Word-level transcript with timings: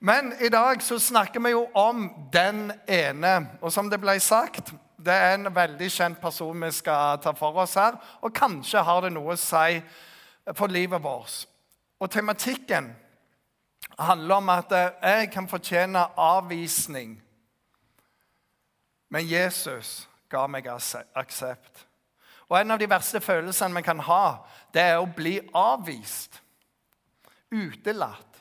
Men 0.00 0.32
i 0.40 0.48
dag 0.48 0.82
så 0.82 0.98
snakker 0.98 1.40
vi 1.40 1.54
jo 1.54 1.66
om 1.74 2.08
den 2.32 2.72
ene. 2.88 3.34
Og 3.60 3.72
som 3.72 3.90
det 3.90 4.00
ble 4.00 4.18
sagt, 4.20 4.72
det 5.04 5.14
er 5.14 5.34
en 5.34 5.54
veldig 5.54 5.90
kjent 5.92 6.20
person 6.20 6.60
vi 6.64 6.70
skal 6.72 7.18
ta 7.22 7.32
for 7.36 7.56
oss 7.62 7.76
her. 7.78 7.96
Og 8.22 8.34
kanskje 8.34 8.82
har 8.84 9.04
det 9.04 9.12
noe 9.14 9.34
å 9.34 9.40
si 9.40 9.80
for 10.56 10.72
livet 10.72 11.02
vårt. 11.02 11.44
Og 12.00 12.10
tematikken 12.10 12.90
handler 13.98 14.40
om 14.40 14.48
at 14.52 14.72
jeg 14.74 15.30
kan 15.32 15.48
fortjene 15.48 16.06
avvisning. 16.20 17.16
Men 19.08 19.26
Jesus 19.28 20.08
ga 20.30 20.46
meg 20.50 20.66
aksept. 20.68 21.86
Og 22.48 22.58
En 22.60 22.70
av 22.70 22.78
de 22.78 22.90
verste 22.90 23.20
følelsene 23.20 23.76
vi 23.76 23.82
kan 23.82 24.00
ha, 24.04 24.44
det 24.74 24.82
er 24.82 24.98
å 25.00 25.08
bli 25.08 25.38
avvist. 25.54 26.40
Utelatt. 27.50 28.33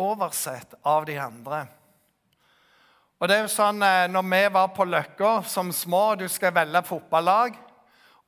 Oversett 0.00 0.74
av 0.82 1.04
de 1.08 1.18
andre. 1.20 1.64
Og 3.20 3.28
det 3.28 3.36
er 3.36 3.42
jo 3.44 3.52
sånn, 3.52 3.82
eh, 3.84 4.06
når 4.08 4.24
vi 4.32 4.44
var 4.54 4.70
på 4.72 4.86
Løkka 4.88 5.32
som 5.44 5.72
små, 5.76 6.14
du 6.16 6.28
skal 6.28 6.54
velge 6.56 6.82
fotballag 6.88 7.58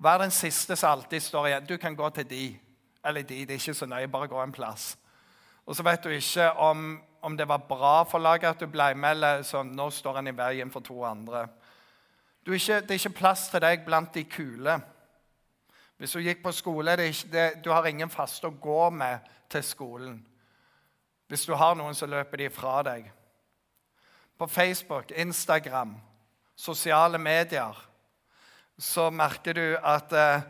Vær 0.02 0.18
den 0.18 0.32
siste 0.34 0.74
som 0.76 0.90
alltid 0.90 1.22
står 1.22 1.46
igjen. 1.46 1.66
Du 1.66 1.76
kan 1.78 1.94
gå 1.96 2.08
til 2.10 2.26
de. 2.26 2.46
Eller 3.04 3.22
de, 3.22 3.44
det 3.46 3.54
er 3.54 3.60
ikke 3.60 3.74
så 3.74 3.86
nøye. 3.86 4.08
Bare 4.10 4.26
gå 4.26 4.40
en 4.42 4.52
plass. 4.52 4.96
Og 5.66 5.76
så 5.76 5.84
vet 5.86 6.02
du 6.02 6.10
ikke 6.10 6.48
om, 6.58 6.98
om 7.22 7.36
det 7.38 7.46
var 7.48 7.62
bra 7.68 8.02
for 8.10 8.18
laget 8.18 8.48
at 8.50 8.60
du 8.60 8.66
ble 8.66 8.88
med, 8.98 9.10
eller 9.14 9.44
sånn, 9.46 9.70
nå 9.78 9.90
står 9.94 10.18
han 10.18 10.26
i 10.26 10.34
veien 10.34 10.72
for 10.74 10.82
to 10.82 11.04
andre. 11.06 11.44
Er 12.42 12.56
ikke, 12.58 12.80
det 12.80 12.96
er 12.96 12.98
ikke 12.98 13.20
plass 13.20 13.46
til 13.52 13.62
deg 13.62 13.84
blant 13.86 14.10
de 14.14 14.24
kule. 14.26 14.74
Hvis 16.02 16.16
du 16.18 16.24
gikk 16.24 16.42
på 16.42 16.50
skole, 16.50 16.96
det 16.98 17.12
ikke, 17.12 17.30
det, 17.30 17.46
du 17.62 17.70
har 17.70 17.86
ingen 17.86 18.10
faste 18.10 18.50
å 18.50 18.58
gå 18.58 18.90
med 18.90 19.30
til 19.54 19.62
skolen. 19.62 20.18
Hvis 21.32 21.46
du 21.48 21.54
har 21.56 21.72
noen, 21.78 21.94
så 21.96 22.04
løper 22.04 22.42
de 22.42 22.50
fra 22.52 22.82
deg. 22.84 23.06
På 24.36 24.44
Facebook, 24.44 25.14
Instagram, 25.16 25.94
sosiale 26.54 27.16
medier 27.16 27.78
så 28.76 29.06
merker 29.10 29.56
du 29.56 29.76
at 29.76 30.12
eh, 30.12 30.42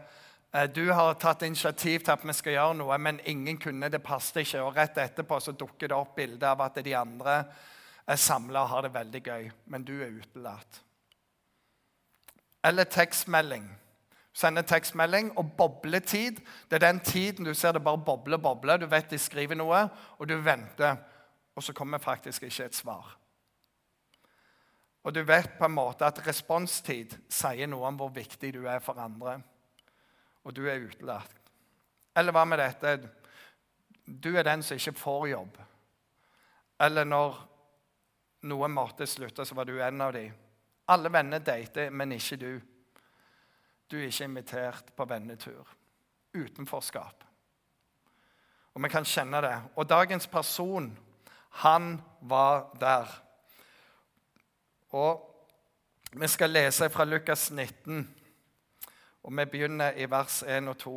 eh, 0.52 0.66
du 0.74 0.88
har 0.90 1.14
tatt 1.22 1.44
initiativ 1.46 2.02
til 2.02 2.14
at 2.16 2.24
vi 2.26 2.34
skal 2.34 2.56
gjøre 2.56 2.78
noe, 2.80 2.98
men 2.98 3.20
ingen 3.30 3.60
kunne. 3.62 3.90
Det 3.92 4.02
passet 4.02 4.42
ikke. 4.42 4.62
Og 4.64 4.74
rett 4.74 4.98
etterpå 4.98 5.38
så 5.38 5.54
dukker 5.54 5.92
det 5.92 5.98
opp 5.98 6.16
bilder 6.16 6.50
av 6.50 6.64
at 6.66 6.82
de 6.82 6.96
andre 6.98 7.36
er 8.02 8.18
samla 8.18 8.64
og 8.64 8.72
har 8.72 8.86
det 8.88 8.94
veldig 8.96 9.22
gøy, 9.22 9.50
men 9.70 9.86
du 9.86 9.94
er 10.00 10.16
utelatt. 10.18 10.82
Eller 12.66 12.90
tekstmelding. 12.90 13.70
Sende 14.32 14.62
tekstmelding. 14.62 15.32
Og 15.38 15.52
bobletid 15.56 16.40
det 16.70 16.78
er 16.78 16.86
den 16.86 17.00
tiden 17.00 17.44
du 17.44 17.54
ser 17.54 17.72
det 17.72 17.84
bare 17.84 18.00
boble, 18.04 18.38
boble. 18.38 18.78
Du 18.80 18.86
vet 18.86 19.10
de 19.10 19.18
skriver 19.18 19.58
noe, 19.58 19.86
og 20.18 20.28
du 20.28 20.36
venter, 20.40 20.96
og 21.56 21.62
så 21.62 21.72
kommer 21.72 21.98
faktisk 21.98 22.42
ikke 22.42 22.64
et 22.64 22.74
svar. 22.76 23.18
Og 25.02 25.14
du 25.14 25.22
vet 25.26 25.58
på 25.58 25.66
en 25.66 25.74
måte 25.74 26.06
at 26.06 26.20
responstid 26.26 27.16
sier 27.32 27.66
noe 27.66 27.88
om 27.88 27.98
hvor 27.98 28.12
viktig 28.14 28.52
du 28.54 28.62
er 28.70 28.78
for 28.80 29.00
andre. 29.02 29.40
Og 30.46 30.54
du 30.54 30.64
er 30.70 30.84
utelatt. 30.84 31.34
Eller 32.16 32.34
hva 32.34 32.44
med 32.46 32.60
dette? 32.60 32.96
Du 34.04 34.30
er 34.36 34.46
den 34.46 34.62
som 34.62 34.78
ikke 34.78 34.98
får 34.98 35.26
jobb. 35.32 35.58
Eller 36.82 37.06
når 37.06 37.38
noen 38.50 38.74
måtte 38.74 39.06
slutte, 39.06 39.46
så 39.46 39.54
var 39.54 39.66
du 39.66 39.76
en 39.82 40.00
av 40.02 40.12
dem. 40.14 40.32
Alle 40.90 41.12
venner 41.12 41.42
dater, 41.42 41.90
men 41.90 42.14
ikke 42.16 42.38
du. 42.38 42.52
Du 43.92 43.98
er 43.98 44.08
ikke 44.08 44.24
invitert 44.24 44.92
på 44.96 45.04
vennetur. 45.04 45.68
Utenforskap. 46.32 47.24
Og 48.72 48.82
vi 48.82 48.88
kan 48.88 49.04
kjenne 49.04 49.42
det. 49.44 49.56
Og 49.76 49.88
dagens 49.88 50.26
person, 50.26 50.98
han 51.60 52.00
var 52.20 52.70
der. 52.80 53.10
Og 54.96 55.28
vi 56.12 56.28
skal 56.28 56.50
lese 56.50 56.88
fra 56.90 57.04
Lukas 57.04 57.50
19, 57.50 58.14
og 59.22 59.36
vi 59.36 59.44
begynner 59.44 59.92
i 59.96 60.08
vers 60.10 60.42
1 60.42 60.68
og 60.68 60.78
2. 60.78 60.94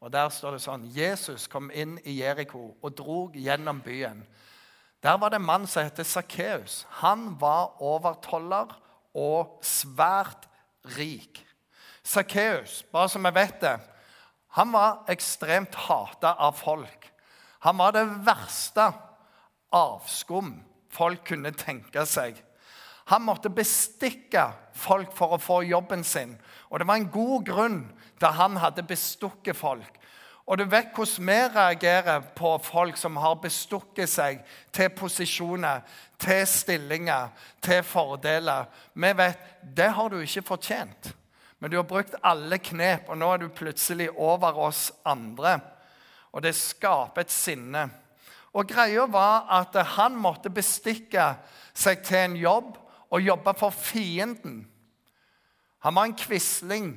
Og 0.00 0.12
Der 0.12 0.28
står 0.28 0.56
det 0.56 0.62
sånn 0.64 0.88
Jesus 0.96 1.46
kom 1.46 1.70
inn 1.70 1.98
i 2.04 2.16
Jeriko 2.22 2.78
og 2.82 2.96
drog 2.96 3.36
gjennom 3.36 3.80
byen. 3.84 4.24
Der 5.02 5.18
var 5.20 5.30
det 5.30 5.36
en 5.36 5.46
mann 5.46 5.66
som 5.66 5.84
het 5.84 6.06
Sakkeus. 6.06 6.86
Han 7.04 7.36
var 7.40 7.82
overtoller 7.82 8.72
og 9.14 9.60
svært 9.62 10.48
rik. 10.96 11.46
Sakkeus, 12.02 12.82
bare 12.92 13.08
så 13.08 13.22
vi 13.22 13.30
vet 13.34 13.60
det, 13.62 13.76
han 14.52 14.72
var 14.72 15.04
ekstremt 15.08 15.74
hata 15.74 16.34
av 16.34 16.52
folk. 16.52 17.08
Han 17.64 17.78
var 17.78 17.94
det 17.94 18.04
verste 18.26 18.90
avskum 19.72 20.56
folk 20.92 21.24
kunne 21.24 21.54
tenke 21.56 22.04
seg. 22.06 22.36
Han 23.10 23.24
måtte 23.26 23.50
bestikke 23.52 24.50
folk 24.76 25.14
for 25.16 25.34
å 25.34 25.40
få 25.40 25.62
jobben 25.66 26.04
sin. 26.06 26.36
Og 26.70 26.80
det 26.80 26.88
var 26.88 27.00
en 27.00 27.10
god 27.12 27.46
grunn 27.48 27.80
da 28.20 28.32
han 28.36 28.58
hadde 28.60 28.84
bestukket 28.86 29.58
folk. 29.58 29.98
Og 30.46 30.58
du 30.58 30.64
vet 30.66 30.90
hvordan 30.94 31.28
vi 31.28 31.38
reagerer 31.54 32.24
på 32.36 32.56
folk 32.64 32.96
som 32.98 33.16
har 33.22 33.38
bestukket 33.42 34.10
seg 34.10 34.40
til 34.74 34.90
posisjoner, 34.96 35.84
til 36.18 36.46
stillinger, 36.46 37.30
til 37.62 37.82
fordeler. 37.86 38.66
Vi 38.94 39.12
vet 39.16 39.50
det 39.62 39.90
har 39.94 40.10
du 40.10 40.18
ikke 40.18 40.42
fortjent. 40.42 41.12
Men 41.62 41.70
du 41.70 41.76
har 41.78 41.86
brukt 41.86 42.16
alle 42.26 42.58
knep, 42.58 43.06
og 43.08 43.18
nå 43.18 43.28
er 43.30 43.38
du 43.38 43.48
plutselig 43.54 44.08
over 44.18 44.56
oss 44.58 44.88
andre. 45.06 45.60
Og 46.34 46.42
det 46.42 46.56
skaper 46.58 47.22
et 47.22 47.30
sinne. 47.30 47.86
Og 48.52 48.66
greia 48.68 49.06
var 49.08 49.46
at 49.60 49.76
han 49.94 50.16
måtte 50.18 50.50
bestikke 50.50 51.36
seg 51.72 52.02
til 52.04 52.18
en 52.18 52.36
jobb 52.36 52.74
og 53.12 53.22
jobbe 53.22 53.54
for 53.60 53.70
fienden. 53.70 54.64
Han 55.86 55.94
var 55.94 56.10
en 56.10 56.18
quisling. 56.18 56.90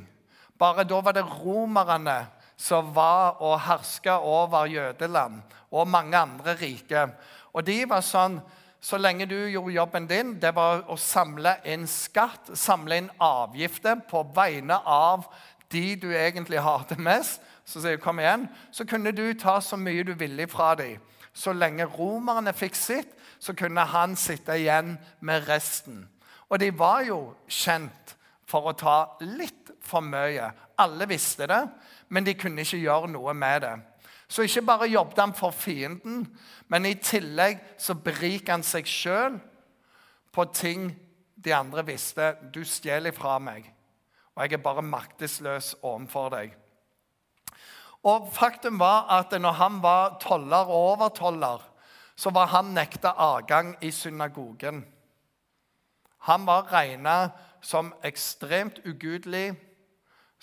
Bare 0.59 0.83
da 0.87 0.99
var 1.03 1.13
det 1.13 1.27
romerne 1.27 2.17
som 2.57 2.93
var 2.95 3.41
og 3.43 3.59
herska 3.67 4.19
over 4.23 4.65
jødeland 4.65 5.41
og 5.71 5.87
mange 5.87 6.17
andre 6.17 6.55
rike. 6.59 7.07
Og 7.53 7.65
de 7.65 7.83
var 7.89 8.05
sånn 8.05 8.41
Så 8.85 8.99
lenge 9.01 9.25
du 9.25 9.47
gjorde 9.49 9.73
jobben 9.73 10.05
din, 10.05 10.35
det 10.37 10.51
var 10.53 10.83
å 10.93 10.95
samle 10.99 11.55
inn 11.65 11.87
skatt, 11.89 12.51
samle 12.53 12.99
inn 12.99 13.07
avgifter 13.17 13.95
på 14.05 14.21
vegne 14.35 14.77
av 14.85 15.25
de 15.73 15.95
du 15.95 16.11
egentlig 16.13 16.61
hater 16.61 16.99
mest, 17.01 17.41
så 17.65 17.81
sier 17.81 17.97
kom 17.97 18.19
igjen, 18.21 18.45
så 18.69 18.85
kunne 18.85 19.09
du 19.15 19.23
ta 19.41 19.57
så 19.57 19.73
mye 19.77 20.05
du 20.05 20.13
ville 20.13 20.45
fra 20.51 20.75
dem. 20.77 21.01
Så 21.33 21.55
lenge 21.57 21.87
romerne 21.97 22.53
fikk 22.53 22.77
sitt, 22.77 23.09
så 23.39 23.57
kunne 23.57 23.87
han 23.89 24.13
sitte 24.15 24.53
igjen 24.53 24.99
med 25.19 25.49
resten. 25.49 26.05
Og 26.49 26.61
de 26.61 26.69
var 26.77 27.01
jo 27.09 27.19
kjent 27.49 28.15
for 28.45 28.69
å 28.69 28.77
ta 28.77 28.99
litt 29.25 29.73
for 29.81 30.05
mye. 30.05 30.51
Alle 30.77 31.09
visste 31.09 31.47
det, 31.49 31.63
men 32.09 32.25
de 32.25 32.33
kunne 32.37 32.61
ikke 32.61 32.81
gjøre 32.83 33.11
noe 33.11 33.33
med 33.33 33.61
det. 33.61 33.75
Så 34.27 34.45
ikke 34.45 34.65
bare 34.65 34.89
jobbet 34.89 35.19
han 35.19 35.33
for 35.37 35.53
fienden, 35.53 36.25
men 36.67 36.85
i 36.85 36.95
tillegg 36.97 37.59
så 37.77 37.93
beriket 37.93 38.49
han 38.55 38.65
seg 38.65 38.89
sjøl 38.89 39.37
på 40.33 40.45
ting 40.53 40.89
de 41.35 41.53
andre 41.53 41.85
visste. 41.85 42.33
Du 42.53 42.63
stjeler 42.65 43.13
fra 43.13 43.37
meg, 43.39 43.67
og 44.35 44.43
jeg 44.43 44.57
er 44.57 44.63
bare 44.65 44.85
maktesløs 44.85 45.75
overfor 45.81 46.33
deg. 46.33 46.55
Og 48.05 48.29
Faktum 48.33 48.79
var 48.79 49.07
at 49.09 49.33
når 49.41 49.57
han 49.61 49.79
var 49.81 50.17
toller 50.21 50.69
og 50.69 50.91
overtoller, 50.93 51.61
så 52.15 52.29
var 52.29 52.51
han 52.53 52.73
nekta 52.73 53.11
adgang 53.17 53.75
i 53.81 53.91
synagogen. 53.91 54.85
Han 56.25 56.45
var 56.45 56.71
regna 56.73 57.29
som 57.61 57.93
ekstremt 58.03 58.79
ugudelig 58.85 59.55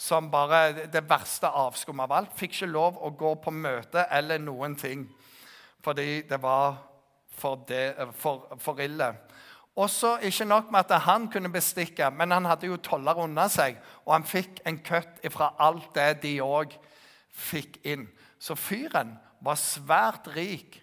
som 0.02 0.30
bare 0.30 0.86
det 0.90 1.04
verste 1.06 1.46
avskum 1.46 2.00
av 2.02 2.12
alt. 2.12 2.32
Fikk 2.34 2.56
ikke 2.56 2.72
lov 2.72 2.98
å 2.98 3.12
gå 3.14 3.36
på 3.44 3.52
møte 3.54 4.06
eller 4.10 4.42
noen 4.42 4.74
ting 4.78 5.06
fordi 5.82 6.22
det 6.30 6.38
var 6.42 6.76
for, 7.34 7.58
det, 7.66 7.94
for, 8.14 8.52
for 8.62 8.78
ille. 8.82 9.08
Også 9.74 10.18
Ikke 10.22 10.44
nok 10.44 10.70
med 10.70 10.84
at 10.84 11.00
han 11.06 11.26
kunne 11.32 11.50
bestikke, 11.50 12.10
men 12.10 12.30
han 12.30 12.44
hadde 12.44 12.68
jo 12.68 12.76
toller 12.76 13.18
under 13.18 13.48
seg. 13.50 13.78
Og 14.04 14.12
han 14.12 14.26
fikk 14.28 14.60
en 14.68 14.78
køtt 14.84 15.22
fra 15.32 15.54
alt 15.58 15.88
det 15.96 16.22
de 16.22 16.36
òg 16.44 16.76
fikk 17.32 17.80
inn. 17.82 18.04
Så 18.38 18.54
fyren 18.54 19.16
var 19.40 19.58
svært 19.58 20.28
rik. 20.36 20.76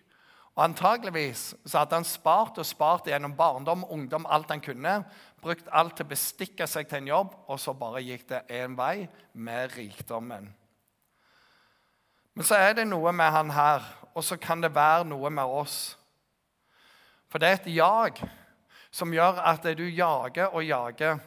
Og 0.57 0.65
Antageligvis 0.65 1.53
så 1.63 1.83
hadde 1.83 1.95
han 1.95 2.07
spart 2.07 2.57
og 2.59 2.67
spart 2.67 3.07
gjennom 3.07 3.37
barndom, 3.37 3.85
ungdom, 3.87 4.25
alt 4.27 4.51
han 4.51 4.63
kunne 4.63 4.97
brukt 5.41 5.69
alt 5.71 5.95
til 5.97 6.07
å 6.07 6.11
bestikke 6.11 6.67
seg 6.67 6.87
til 6.89 7.01
en 7.01 7.11
jobb, 7.11 7.35
og 7.47 7.59
så 7.61 7.73
bare 7.77 8.03
gikk 8.03 8.27
det 8.29 8.43
én 8.59 8.75
vei 8.77 9.07
med 9.33 9.75
rikdommen. 9.77 10.49
Men 12.35 12.47
så 12.47 12.55
er 12.55 12.75
det 12.77 12.87
noe 12.87 13.11
med 13.15 13.31
han 13.35 13.49
her, 13.51 13.85
og 14.13 14.23
så 14.23 14.37
kan 14.39 14.61
det 14.63 14.73
være 14.75 15.07
noe 15.09 15.31
med 15.33 15.57
oss. 15.59 15.79
For 17.29 17.41
det 17.41 17.49
er 17.49 17.57
et 17.59 17.71
jag 17.75 18.21
som 18.91 19.13
gjør 19.13 19.41
at 19.45 19.65
du 19.77 19.85
jager 19.85 20.53
og 20.53 20.65
jager. 20.65 21.19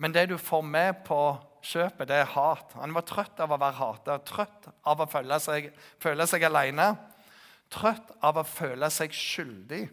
Men 0.00 0.14
det 0.14 0.30
du 0.30 0.36
får 0.40 0.62
med 0.64 1.02
på 1.04 1.20
kjøpet, 1.66 2.08
det 2.08 2.22
er 2.22 2.32
hat. 2.32 2.72
Han 2.80 2.94
var 2.96 3.04
trøtt 3.08 3.40
av 3.42 3.52
å 3.52 3.60
være 3.60 3.78
hata, 3.80 4.18
trøtt 4.24 4.70
av 4.88 5.02
å 5.02 5.08
føle 5.10 5.36
seg, 5.42 5.70
føle 6.00 6.26
seg 6.28 6.46
alene. 6.48 6.92
Trøtt 7.70 8.14
av 8.24 8.40
å 8.40 8.46
føle 8.46 8.88
seg 8.90 9.12
skyldig. 9.14 9.84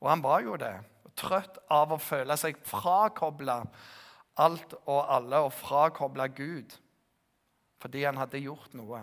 Og 0.00 0.10
han 0.10 0.22
var 0.24 0.44
jo 0.44 0.58
det. 0.60 0.74
Trøtt 1.20 1.60
av 1.68 1.92
å 1.92 2.00
føle 2.00 2.36
seg 2.40 2.60
frakobla 2.64 3.60
alt 4.40 4.74
og 4.86 5.00
alle 5.04 5.42
og 5.44 5.52
frakobla 5.52 6.30
Gud 6.32 6.76
fordi 7.80 8.04
han 8.04 8.18
hadde 8.20 8.42
gjort 8.44 8.74
noe. 8.76 8.98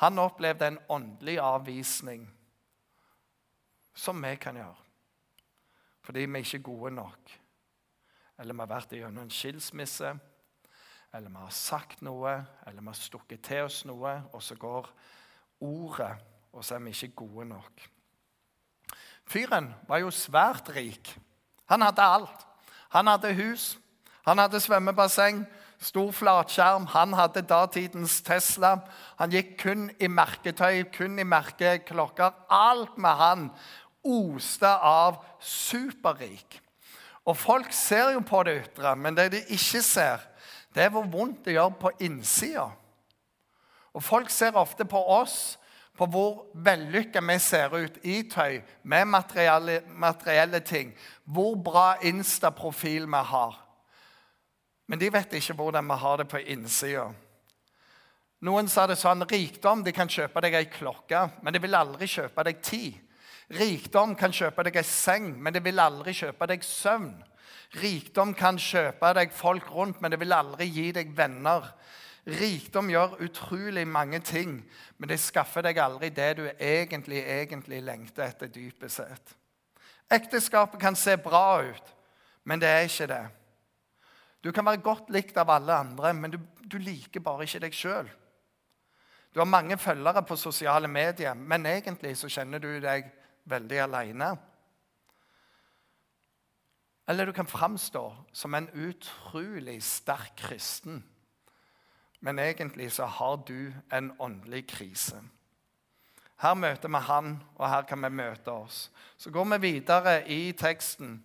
Han 0.00 0.18
opplevde 0.18 0.70
en 0.70 0.78
åndelig 0.88 1.34
avvisning, 1.44 2.22
som 3.94 4.22
vi 4.24 4.30
kan 4.40 4.56
gjøre. 4.56 4.80
Fordi 6.08 6.24
vi 6.24 6.40
er 6.40 6.46
ikke 6.46 6.62
gode 6.64 6.94
nok. 6.96 7.34
Eller 8.40 8.56
vi 8.56 8.64
har 8.64 8.72
vært 8.72 8.96
gjennom 8.96 9.26
en 9.26 9.30
skilsmisse, 9.30 10.14
eller 11.12 11.30
vi 11.36 11.44
har 11.44 11.52
sagt 11.54 12.00
noe, 12.02 12.32
eller 12.64 12.80
vi 12.80 12.90
har 12.90 12.98
stukket 12.98 13.44
til 13.44 13.68
oss 13.68 13.84
noe, 13.84 14.16
og 14.32 14.42
så 14.42 14.56
går 14.56 14.88
ordet, 15.68 16.14
og 16.52 16.64
så 16.64 16.78
er 16.78 16.86
vi 16.88 16.96
ikke 16.96 17.26
gode 17.26 17.46
nok. 17.52 17.84
Fyren 19.26 19.72
var 19.88 20.02
jo 20.04 20.10
svært 20.14 20.68
rik. 20.76 21.14
Han 21.70 21.82
hadde 21.82 22.02
alt. 22.02 22.46
Han 22.94 23.08
hadde 23.10 23.32
hus, 23.34 23.74
han 24.22 24.38
hadde 24.38 24.60
svømmebasseng, 24.62 25.42
Stor 25.84 26.12
flatskjerm. 26.16 26.86
Han 26.86 27.12
hadde 27.12 27.42
datidens 27.42 28.20
Tesla. 28.24 28.78
Han 29.18 29.32
gikk 29.34 29.56
kun 29.60 29.88
i 30.00 30.08
merketøy, 30.08 30.84
kun 30.94 31.18
i 31.20 31.26
merkeklokker. 31.28 32.32
Alt 32.48 32.96
med 32.98 33.18
han 33.20 33.48
oste 34.04 34.70
av 34.70 35.20
superrik. 35.40 36.60
Og 37.24 37.36
folk 37.36 37.72
ser 37.72 38.14
jo 38.14 38.22
på 38.24 38.42
det 38.44 38.56
ytre, 38.62 38.94
men 38.96 39.16
det 39.16 39.30
de 39.32 39.42
ikke 39.56 39.80
ser, 39.84 40.24
det 40.76 40.84
er 40.84 40.90
hvor 40.92 41.06
vondt 41.08 41.46
det 41.46 41.54
gjør 41.56 41.70
på 41.80 41.92
innsida. 42.04 42.66
Og 43.94 44.02
folk 44.04 44.32
ser 44.32 44.56
ofte 44.60 44.84
på 44.84 45.00
oss 45.20 45.56
på 45.94 46.06
hvor 46.10 46.46
vellykka 46.54 47.22
vi 47.22 47.36
ser 47.38 47.74
ut 47.74 47.98
i 48.02 48.22
tøy, 48.30 48.60
med 48.82 49.04
materielle, 49.06 49.82
materielle 49.88 50.60
ting. 50.60 50.94
Hvor 51.24 51.54
bra 51.54 51.94
Insta-profil 52.02 53.06
vi 53.06 53.22
har. 53.30 53.60
Men 54.86 54.98
de 54.98 55.12
vet 55.12 55.32
ikke 55.38 55.54
hvordan 55.54 55.86
vi 55.86 56.00
har 56.02 56.16
det 56.20 56.28
på 56.28 56.38
innsida. 56.38 57.12
Noen 58.44 58.66
sa 58.68 58.84
det 58.86 58.98
sånn 59.00 59.24
rikdom 59.24 59.84
de 59.86 59.92
kan 59.96 60.10
kjøpe 60.10 60.42
deg 60.44 60.58
ei 60.58 60.66
klokke, 60.68 61.22
men 61.40 61.54
de 61.54 61.62
vil 61.62 61.76
aldri 61.78 62.08
kjøpe 62.10 62.44
deg 62.44 62.58
tid. 62.60 62.98
Rikdom 63.56 64.12
kan 64.18 64.34
kjøpe 64.34 64.66
deg 64.66 64.76
ei 64.76 64.84
seng, 64.84 65.30
men 65.40 65.54
det 65.54 65.62
vil 65.64 65.80
aldri 65.80 66.12
kjøpe 66.16 66.48
deg 66.50 66.66
søvn. 66.66 67.14
Rikdom 67.80 68.34
kan 68.36 68.58
kjøpe 68.60 69.14
deg 69.16 69.32
folk 69.32 69.70
rundt, 69.72 70.02
men 70.02 70.12
det 70.12 70.20
vil 70.20 70.36
aldri 70.36 70.68
gi 70.68 70.90
deg 70.92 71.14
venner. 71.16 71.70
Rikdom 72.24 72.88
gjør 72.88 73.18
utrolig 73.20 73.84
mange 73.88 74.20
ting, 74.24 74.56
men 74.96 75.08
det 75.08 75.20
skaffer 75.20 75.64
deg 75.66 75.78
aldri 75.78 76.08
det 76.08 76.30
du 76.38 76.44
egentlig, 76.48 77.20
egentlig 77.20 77.82
lengter 77.84 78.30
etter 78.30 78.48
dypest 78.48 79.02
sett. 79.02 79.34
Ekteskapet 80.12 80.80
kan 80.80 80.96
se 80.96 81.16
bra 81.20 81.60
ut, 81.64 81.94
men 82.44 82.60
det 82.60 82.68
er 82.68 82.88
ikke 82.88 83.10
det. 83.12 83.24
Du 84.44 84.52
kan 84.52 84.64
være 84.64 84.84
godt 84.84 85.12
likt 85.12 85.36
av 85.40 85.52
alle 85.52 85.76
andre, 85.76 86.12
men 86.16 86.32
du, 86.32 86.38
du 86.64 86.78
liker 86.80 87.20
bare 87.24 87.44
ikke 87.44 87.62
deg 87.64 87.76
sjøl. 87.76 88.08
Du 89.34 89.40
har 89.40 89.48
mange 89.48 89.76
følgere 89.80 90.22
på 90.22 90.36
sosiale 90.36 90.88
medier, 90.88 91.34
men 91.34 91.66
egentlig 91.66 92.16
så 92.16 92.28
kjenner 92.30 92.60
du 92.62 92.68
deg 92.80 93.08
veldig 93.50 93.80
aleine. 93.82 94.28
Eller 97.08 97.26
du 97.26 97.32
kan 97.36 97.48
framstå 97.48 98.04
som 98.32 98.54
en 98.54 98.68
utrolig 98.72 99.82
sterk 99.84 100.36
kristen, 100.38 101.02
men 102.24 102.38
egentlig 102.38 102.92
så 102.92 103.04
har 103.04 103.36
du 103.36 103.72
en 103.92 104.12
åndelig 104.18 104.62
krise. 104.66 105.18
Her 106.40 106.54
møter 106.54 106.88
vi 106.88 107.00
han, 107.04 107.34
og 107.54 107.68
her 107.68 107.84
kan 107.88 108.00
vi 108.00 108.08
møte 108.08 108.52
oss. 108.52 108.88
Så 109.16 109.30
går 109.30 109.44
vi 109.44 109.58
videre 109.66 110.22
i 110.28 110.52
teksten. 110.52 111.18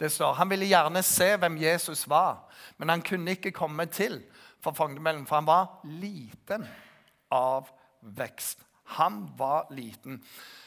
Det 0.00 0.08
står, 0.12 0.32
Han 0.32 0.50
ville 0.50 0.66
gjerne 0.66 1.02
se 1.02 1.36
hvem 1.36 1.58
Jesus 1.60 2.08
var, 2.08 2.48
men 2.78 2.88
han 2.88 3.02
kunne 3.02 3.30
ikke 3.30 3.52
komme 3.52 3.86
til 3.86 4.22
for 4.60 4.72
fangemellen, 4.72 5.26
for 5.26 5.36
han 5.36 5.46
var 5.46 5.80
liten 5.84 6.64
av 7.30 7.68
vekst. 8.00 8.64
Han 8.96 9.28
var 9.36 9.66
liten. 9.70 10.22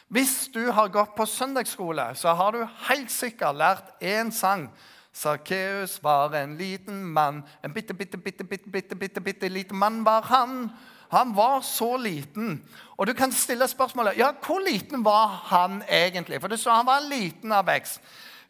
Hvis 0.07 0.51
du 0.53 0.71
har 0.71 0.93
gått 0.93 1.15
på 1.17 1.25
søndagsskole, 1.25 2.11
så 2.15 2.33
har 2.33 2.51
du 2.51 2.67
helt 2.89 3.11
sikkert 3.11 3.57
lært 3.57 3.89
én 4.01 4.31
sang. 4.31 4.69
Sakkeus 5.15 6.03
var 6.03 6.33
en 6.35 6.57
liten 6.57 7.05
mann. 7.13 7.43
En 7.63 7.73
bitte, 7.73 7.93
bitte, 7.93 8.17
bitte, 8.17 8.43
bitte, 8.43 8.69
bitte, 8.69 8.95
bitte, 8.95 9.21
bitte 9.21 9.49
liten 9.49 9.77
mann 9.77 10.03
var 10.03 10.21
han. 10.21 10.69
Han 11.09 11.33
var 11.33 11.61
så 11.61 11.97
liten. 11.97 12.63
Og 12.97 13.07
du 13.07 13.13
kan 13.13 13.31
stille 13.31 13.67
spørsmålet 13.67 14.17
ja, 14.19 14.33
hvor 14.45 14.59
liten 14.59 15.05
var 15.05 15.39
han 15.53 15.83
egentlig? 15.87 16.41
For 16.41 16.51
du 16.51 16.57
sa 16.59 16.75
han 16.81 16.89
var 16.89 17.07
liten 17.07 17.55
av 17.55 17.63
vekst. 17.69 18.01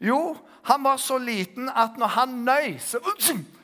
Jo, 0.02 0.38
han 0.66 0.84
var 0.84 0.98
så 0.98 1.20
liten 1.22 1.70
at 1.70 2.00
når 2.02 2.16
han 2.18 2.38
nøy, 2.48 2.80
så, 2.82 2.98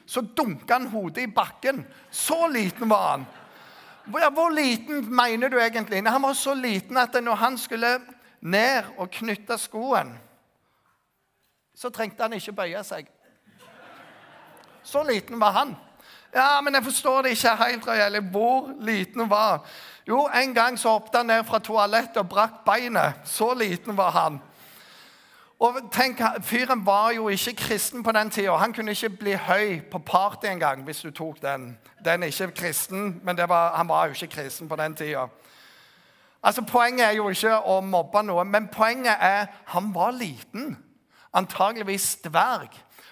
så 0.06 0.22
dunka 0.22 0.78
han 0.78 0.92
hodet 0.94 1.26
i 1.26 1.34
bakken. 1.34 1.82
Så 2.12 2.46
liten 2.54 2.90
var 2.90 3.08
han. 3.10 3.26
Hvor 4.06 4.54
liten 4.54 5.08
mener 5.16 5.50
du 5.50 5.58
egentlig? 5.58 6.06
Han 6.06 6.22
var 6.22 6.34
så 6.38 6.54
liten 6.54 6.98
at 6.98 7.18
når 7.24 7.36
han 7.36 7.58
skulle 7.58 7.98
ned 8.42 8.94
og 8.98 9.10
knytte 9.10 9.58
skoen, 9.58 10.14
så 11.82 11.90
trengte 11.90 12.22
han 12.22 12.34
ikke 12.38 12.54
bøye 12.54 12.84
seg. 12.86 13.08
Så 14.84 15.02
liten 15.04 15.40
var 15.42 15.52
han. 15.52 15.76
Ja, 16.34 16.62
men 16.62 16.76
jeg 16.76 16.84
forstår 16.84 17.22
det 17.22 17.30
ikke 17.30 17.56
helt. 17.64 17.88
Røyeli. 17.88 18.20
Hvor 18.32 18.70
liten 18.80 19.30
var 19.30 19.50
han? 19.52 19.60
Jo, 20.08 20.30
en 20.36 20.54
gang 20.54 20.80
så 20.80 20.90
hoppet 20.90 21.16
han 21.16 21.26
ned 21.26 21.44
fra 21.44 21.60
toalettet 21.60 22.18
og 22.18 22.30
brakk 22.30 22.64
beinet. 22.66 23.14
Så 23.26 23.54
liten 23.54 23.98
var 23.98 24.12
han. 24.12 24.42
Og 25.62 25.78
tenk, 25.94 26.22
Fyren 26.42 26.86
var 26.86 27.12
jo 27.12 27.28
ikke 27.30 27.56
kristen 27.56 28.04
på 28.04 28.12
den 28.12 28.30
tida. 28.30 28.56
Han 28.58 28.74
kunne 28.74 28.92
ikke 28.92 29.10
bli 29.10 29.34
høy 29.34 29.82
på 29.92 30.00
party 30.00 30.46
engang 30.50 30.84
hvis 30.86 31.02
du 31.02 31.12
tok 31.12 31.42
den. 31.42 31.78
Den 32.06 32.24
er 32.24 32.28
ikke 32.28 32.52
kristen, 32.62 33.22
men 33.24 33.38
var, 33.38 33.76
han 33.76 33.88
var 33.88 34.06
jo 34.06 34.12
ikke 34.12 34.36
kristen 34.36 34.70
på 34.70 34.76
den 34.76 34.96
tida. 34.96 35.28
Altså, 36.44 36.62
Poenget 36.62 37.06
er 37.08 37.12
jo 37.12 37.30
ikke 37.30 37.58
å 37.58 37.82
mobbe 37.82 38.24
noe, 38.26 38.46
men 38.46 38.70
poenget 38.74 39.18
er 39.20 39.46
han 39.66 39.94
var 39.94 40.12
liten. 40.12 40.78
Antageligvis 41.34 42.16
dverg. 42.24 42.70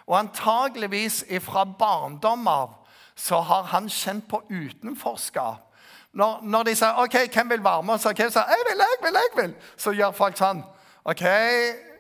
Og 0.08 0.18
antageligvis 0.20 1.24
fra 1.46 1.64
barndom 1.80 2.48
av 2.48 2.76
så 3.20 3.42
har 3.44 3.68
han 3.74 3.90
kjent 3.92 4.28
på 4.30 4.42
utenforskap. 4.50 5.66
Når, 6.14 6.40
når 6.42 6.64
de 6.64 6.76
sier 6.80 6.98
OK, 6.98 7.18
hvem 7.34 7.52
vil 7.52 7.64
være 7.64 7.84
med, 7.86 8.02
så, 8.02 8.14
så 8.16 8.44
jeg 8.50 8.66
vil, 8.70 8.82
jeg 8.82 9.02
vil, 9.04 9.20
jeg 9.20 9.34
vil, 9.38 9.54
så 9.78 9.94
gjør 9.94 10.16
folk 10.18 10.40
sånn. 10.40 10.64
OK, 11.06 11.24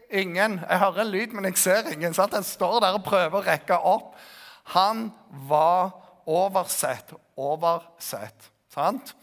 ingen. 0.10 0.58
Jeg 0.64 0.82
hører 0.82 1.04
en 1.04 1.12
lyd, 1.14 1.36
men 1.36 1.50
jeg 1.50 1.60
ser 1.62 1.92
ingen. 1.94 2.16
Sant? 2.18 2.34
Han 2.34 2.48
står 2.48 2.80
der 2.82 2.98
og 2.98 3.06
prøver 3.06 3.38
å 3.38 3.46
rekke 3.46 3.78
opp. 3.78 4.16
Han 4.74 5.10
var 5.50 5.94
oversett. 6.26 7.14
Oversett. 7.38 8.50
Sant? 8.74 9.14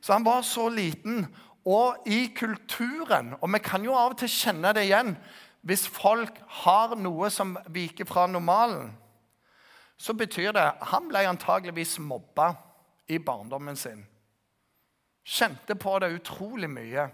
Så 0.00 0.14
han 0.14 0.26
var 0.26 0.46
så 0.46 0.68
liten. 0.70 1.26
Og 1.68 2.06
i 2.06 2.28
kulturen, 2.36 3.34
og 3.40 3.50
vi 3.52 3.60
kan 3.60 3.82
jo 3.84 3.96
av 3.98 4.14
og 4.14 4.20
til 4.22 4.30
kjenne 4.32 4.70
det 4.76 4.86
igjen 4.86 5.16
Hvis 5.68 5.84
folk 5.92 6.38
har 6.62 6.94
noe 6.96 7.28
som 7.28 7.52
viker 7.68 8.08
fra 8.08 8.24
normalen, 8.30 8.94
så 10.00 10.14
betyr 10.16 10.54
det 10.56 10.68
Han 10.92 11.10
ble 11.10 11.26
antageligvis 11.28 11.98
mobba 12.00 12.54
i 13.08 13.18
barndommen 13.18 13.76
sin. 13.76 14.06
Kjente 15.28 15.74
på 15.76 15.98
det 16.00 16.14
utrolig 16.14 16.70
mye. 16.72 17.08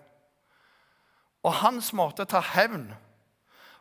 Og 1.43 1.59
hans 1.65 1.91
måte 1.97 2.23
å 2.23 2.31
ta 2.31 2.45
hevn 2.55 2.93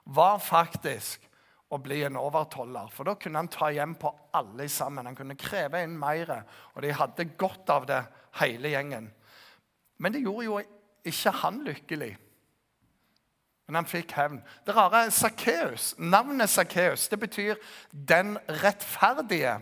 var 0.09 0.41
faktisk 0.41 1.29
å 1.73 1.77
bli 1.81 2.01
en 2.07 2.17
overtoller. 2.17 2.89
For 2.89 3.05
da 3.05 3.13
kunne 3.19 3.43
han 3.43 3.51
ta 3.53 3.69
hjem 3.73 3.93
på 4.01 4.09
alle 4.33 4.65
sammen. 4.69 5.05
Han 5.05 5.17
kunne 5.17 5.37
kreve 5.37 5.83
inn 5.85 5.93
mer, 5.99 6.33
og 6.73 6.81
de 6.81 6.93
hadde 6.97 7.29
godt 7.37 7.69
av 7.73 7.85
det, 7.89 8.01
hele 8.41 8.73
gjengen. 8.73 9.11
Men 10.01 10.13
det 10.13 10.23
gjorde 10.23 10.45
jo 10.47 10.61
ikke 11.05 11.33
han 11.43 11.59
lykkelig. 11.67 12.13
Men 13.73 13.81
han 13.81 13.89
fikk 13.89 14.11
hevn. 14.13 14.35
Det 14.67 14.75
rare 14.77 14.99
er 15.07 15.09
Sakkeus. 15.09 15.95
Navnet 15.97 16.49
Sakkeus 16.49 17.09
betyr 17.19 17.55
'den 17.91 18.37
rettferdige'. 18.49 19.61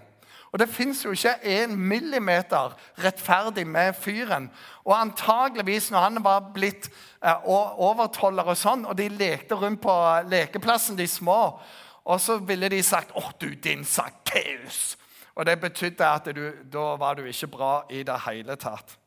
Og 0.52 0.60
det 0.60 0.70
fins 0.70 1.06
jo 1.06 1.12
ikke 1.12 1.36
en 1.44 1.76
millimeter 1.76 2.78
rettferdig 3.04 3.68
med 3.68 3.94
fyren. 3.94 4.52
Og 4.86 5.02
antageligvis 5.02 5.92
når 5.92 6.00
han 6.00 6.24
var 6.24 6.52
blitt 6.54 6.90
eh, 7.24 7.48
overtoller 7.80 8.44
og 8.44 8.58
sånn, 8.58 8.86
og 8.86 8.98
de 8.98 9.08
lekte 9.08 9.56
rundt 9.56 9.82
på 9.82 10.20
lekeplassen, 10.28 10.98
de 10.98 11.08
små, 11.08 11.60
og 12.06 12.22
så 12.22 12.38
ville 12.38 12.70
de 12.70 12.84
sagt 12.84 13.12
'Å, 13.16 13.32
du, 13.42 13.48
din 13.56 13.86
Sakkeus'. 13.86 14.98
Og 15.36 15.46
det 15.46 15.62
betydde 15.62 16.06
at 16.06 16.36
du, 16.36 16.52
da 16.74 16.96
var 16.96 17.14
du 17.14 17.24
ikke 17.24 17.48
bra 17.48 17.84
i 17.90 18.04
det 18.04 18.20
hele 18.28 18.56
tatt. 18.56 18.98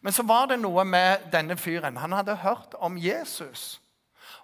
Men 0.00 0.12
så 0.12 0.22
var 0.22 0.46
det 0.46 0.60
noe 0.60 0.84
med 0.84 1.18
denne 1.32 1.56
fyren. 1.56 1.96
Han 1.96 2.12
hadde 2.12 2.36
hørt 2.36 2.74
om 2.74 2.98
Jesus. 2.98 3.80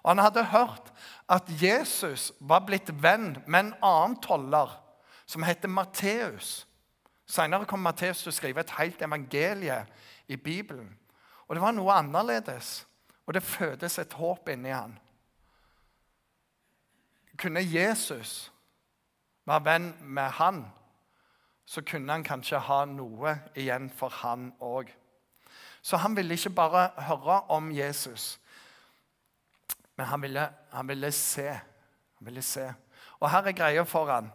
Og 0.03 0.09
han 0.11 0.23
hadde 0.23 0.45
hørt 0.45 0.93
at 1.29 1.49
Jesus 1.61 2.31
var 2.39 2.65
blitt 2.65 2.89
venn 3.03 3.35
med 3.45 3.59
en 3.59 3.73
annen 3.85 4.17
toller 4.21 4.73
som 5.25 5.43
heter 5.43 5.69
Matteus. 5.69 6.67
Senere 7.25 7.65
kom 7.65 7.79
Matteus 7.79 8.23
til 8.23 8.33
å 8.33 8.35
skrive 8.35 8.65
et 8.65 8.73
helt 8.79 9.01
evangelie 9.01 9.77
i 10.27 10.35
Bibelen. 10.35 10.89
Og 11.47 11.55
det 11.55 11.61
var 11.63 11.75
noe 11.75 11.93
annerledes, 11.95 12.85
og 13.27 13.33
det 13.33 13.43
fødes 13.43 13.99
et 13.99 14.13
håp 14.13 14.49
inni 14.49 14.73
han. 14.73 14.97
Kunne 17.37 17.63
Jesus 17.63 18.51
være 19.45 19.65
venn 19.65 19.93
med 20.01 20.29
han, 20.39 20.65
så 21.65 21.81
kunne 21.87 22.11
han 22.11 22.23
kanskje 22.23 22.59
ha 22.59 22.83
noe 22.85 23.37
igjen 23.55 23.89
for 23.95 24.11
han 24.21 24.51
òg. 24.59 24.91
Så 25.81 25.97
han 25.97 26.15
ville 26.15 26.35
ikke 26.35 26.49
bare 26.49 26.89
høre 27.07 27.41
om 27.49 27.71
Jesus, 27.71 28.40
men 30.01 30.07
han 30.09 30.21
ville, 30.21 30.49
han 30.71 30.87
ville 30.87 31.11
se. 31.13 31.45
Han 32.17 32.25
ville 32.25 32.41
se. 32.41 32.63
Og 33.19 33.27
her 33.29 33.45
er 33.51 33.53
greia 33.53 33.81
for 33.85 34.09
han. 34.09 34.31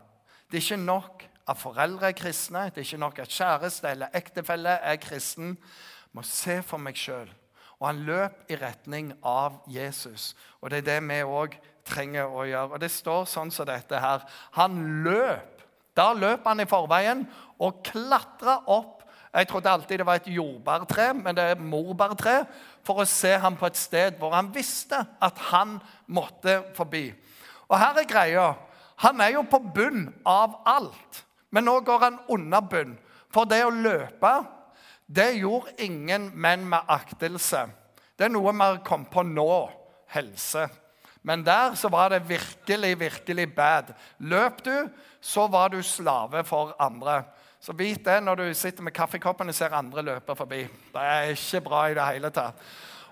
Det 0.46 0.60
er 0.60 0.62
ikke 0.62 0.84
nok 0.84 1.24
at 1.50 1.58
foreldre 1.58 2.12
er 2.12 2.14
kristne, 2.14 2.68
det 2.70 2.78
er 2.78 2.86
ikke 2.86 3.00
nok 3.02 3.18
at 3.18 3.32
kjæreste 3.34 3.90
eller 3.90 4.14
ektefelle 4.14 4.76
er 4.78 5.00
kristen. 5.02 5.56
Jeg 5.56 6.12
må 6.14 6.22
se 6.22 6.60
for 6.62 6.78
meg 6.78 6.94
sjøl. 6.94 7.32
Og 7.80 7.88
han 7.88 8.04
løp 8.06 8.46
i 8.46 8.60
retning 8.60 9.10
av 9.26 9.58
Jesus. 9.66 10.36
Og 10.62 10.70
det 10.70 10.84
er 10.84 10.86
det 10.86 11.00
vi 11.08 11.18
òg 11.26 11.58
trenger 11.86 12.30
å 12.30 12.46
gjøre. 12.46 12.76
Og 12.76 12.84
det 12.86 12.92
står 12.94 13.26
sånn 13.26 13.50
som 13.50 13.66
dette 13.66 13.98
her. 14.06 14.22
Han 14.60 14.78
løp. 15.02 15.66
Da 15.98 16.12
løp 16.14 16.46
han 16.46 16.62
i 16.62 16.70
forveien 16.70 17.26
og 17.58 17.82
klatra 17.90 18.60
opp. 18.70 18.95
Jeg 19.36 19.48
trodde 19.50 19.70
alltid 19.70 19.98
det 20.00 20.06
var 20.08 20.16
et 20.16 20.28
jordbærtre, 20.32 21.10
men 21.14 21.36
det 21.36 21.44
er 21.44 21.60
morbærtre. 21.60 22.38
For 22.86 23.02
å 23.02 23.08
se 23.08 23.34
ham 23.42 23.58
på 23.60 23.68
et 23.68 23.76
sted 23.76 24.16
hvor 24.20 24.32
han 24.32 24.48
visste 24.54 25.02
at 25.20 25.42
han 25.50 25.76
måtte 26.08 26.62
forbi. 26.76 27.10
Og 27.68 27.76
her 27.76 28.00
er 28.00 28.08
greia. 28.08 28.46
Han 29.04 29.20
er 29.20 29.34
jo 29.34 29.44
på 29.44 29.60
bunn 29.74 30.06
av 30.24 30.62
alt. 30.64 31.24
Men 31.52 31.68
nå 31.68 31.80
går 31.84 32.04
han 32.06 32.18
under 32.32 32.64
bunn. 32.64 32.96
For 33.32 33.44
det 33.44 33.60
å 33.66 33.74
løpe, 33.74 34.32
det 35.06 35.34
gjorde 35.36 35.76
ingen 35.84 36.30
menn 36.32 36.64
med 36.70 36.88
aktelse. 36.88 37.66
Det 38.16 38.26
er 38.26 38.32
noe 38.32 38.54
vi 38.54 38.64
har 38.64 38.80
kommet 38.86 39.12
på 39.12 39.26
nå. 39.26 39.50
Helse. 40.14 40.68
Men 41.26 41.42
der 41.42 41.74
så 41.74 41.90
var 41.90 42.12
det 42.14 42.28
virkelig, 42.28 42.92
virkelig 43.00 43.46
bad. 43.56 43.90
Løp 44.18 44.62
du, 44.64 44.86
så 45.20 45.48
var 45.50 45.74
du 45.74 45.82
slave 45.82 46.44
for 46.46 46.76
andre. 46.80 47.24
Så 47.66 47.74
vit 47.74 48.04
det 48.04 48.20
når 48.22 48.38
du 48.38 48.44
sitter 48.54 48.84
med 48.86 48.94
kaffekoppen 48.94 49.48
og 49.50 49.54
ser 49.58 49.72
andre 49.74 50.02
løpe 50.06 50.36
forbi. 50.38 50.60
Det 50.94 51.02
er 51.02 51.32
ikke 51.32 51.64
bra 51.66 51.80
i 51.90 51.96
det 51.98 52.04
hele 52.12 52.30
tatt. 52.30 52.60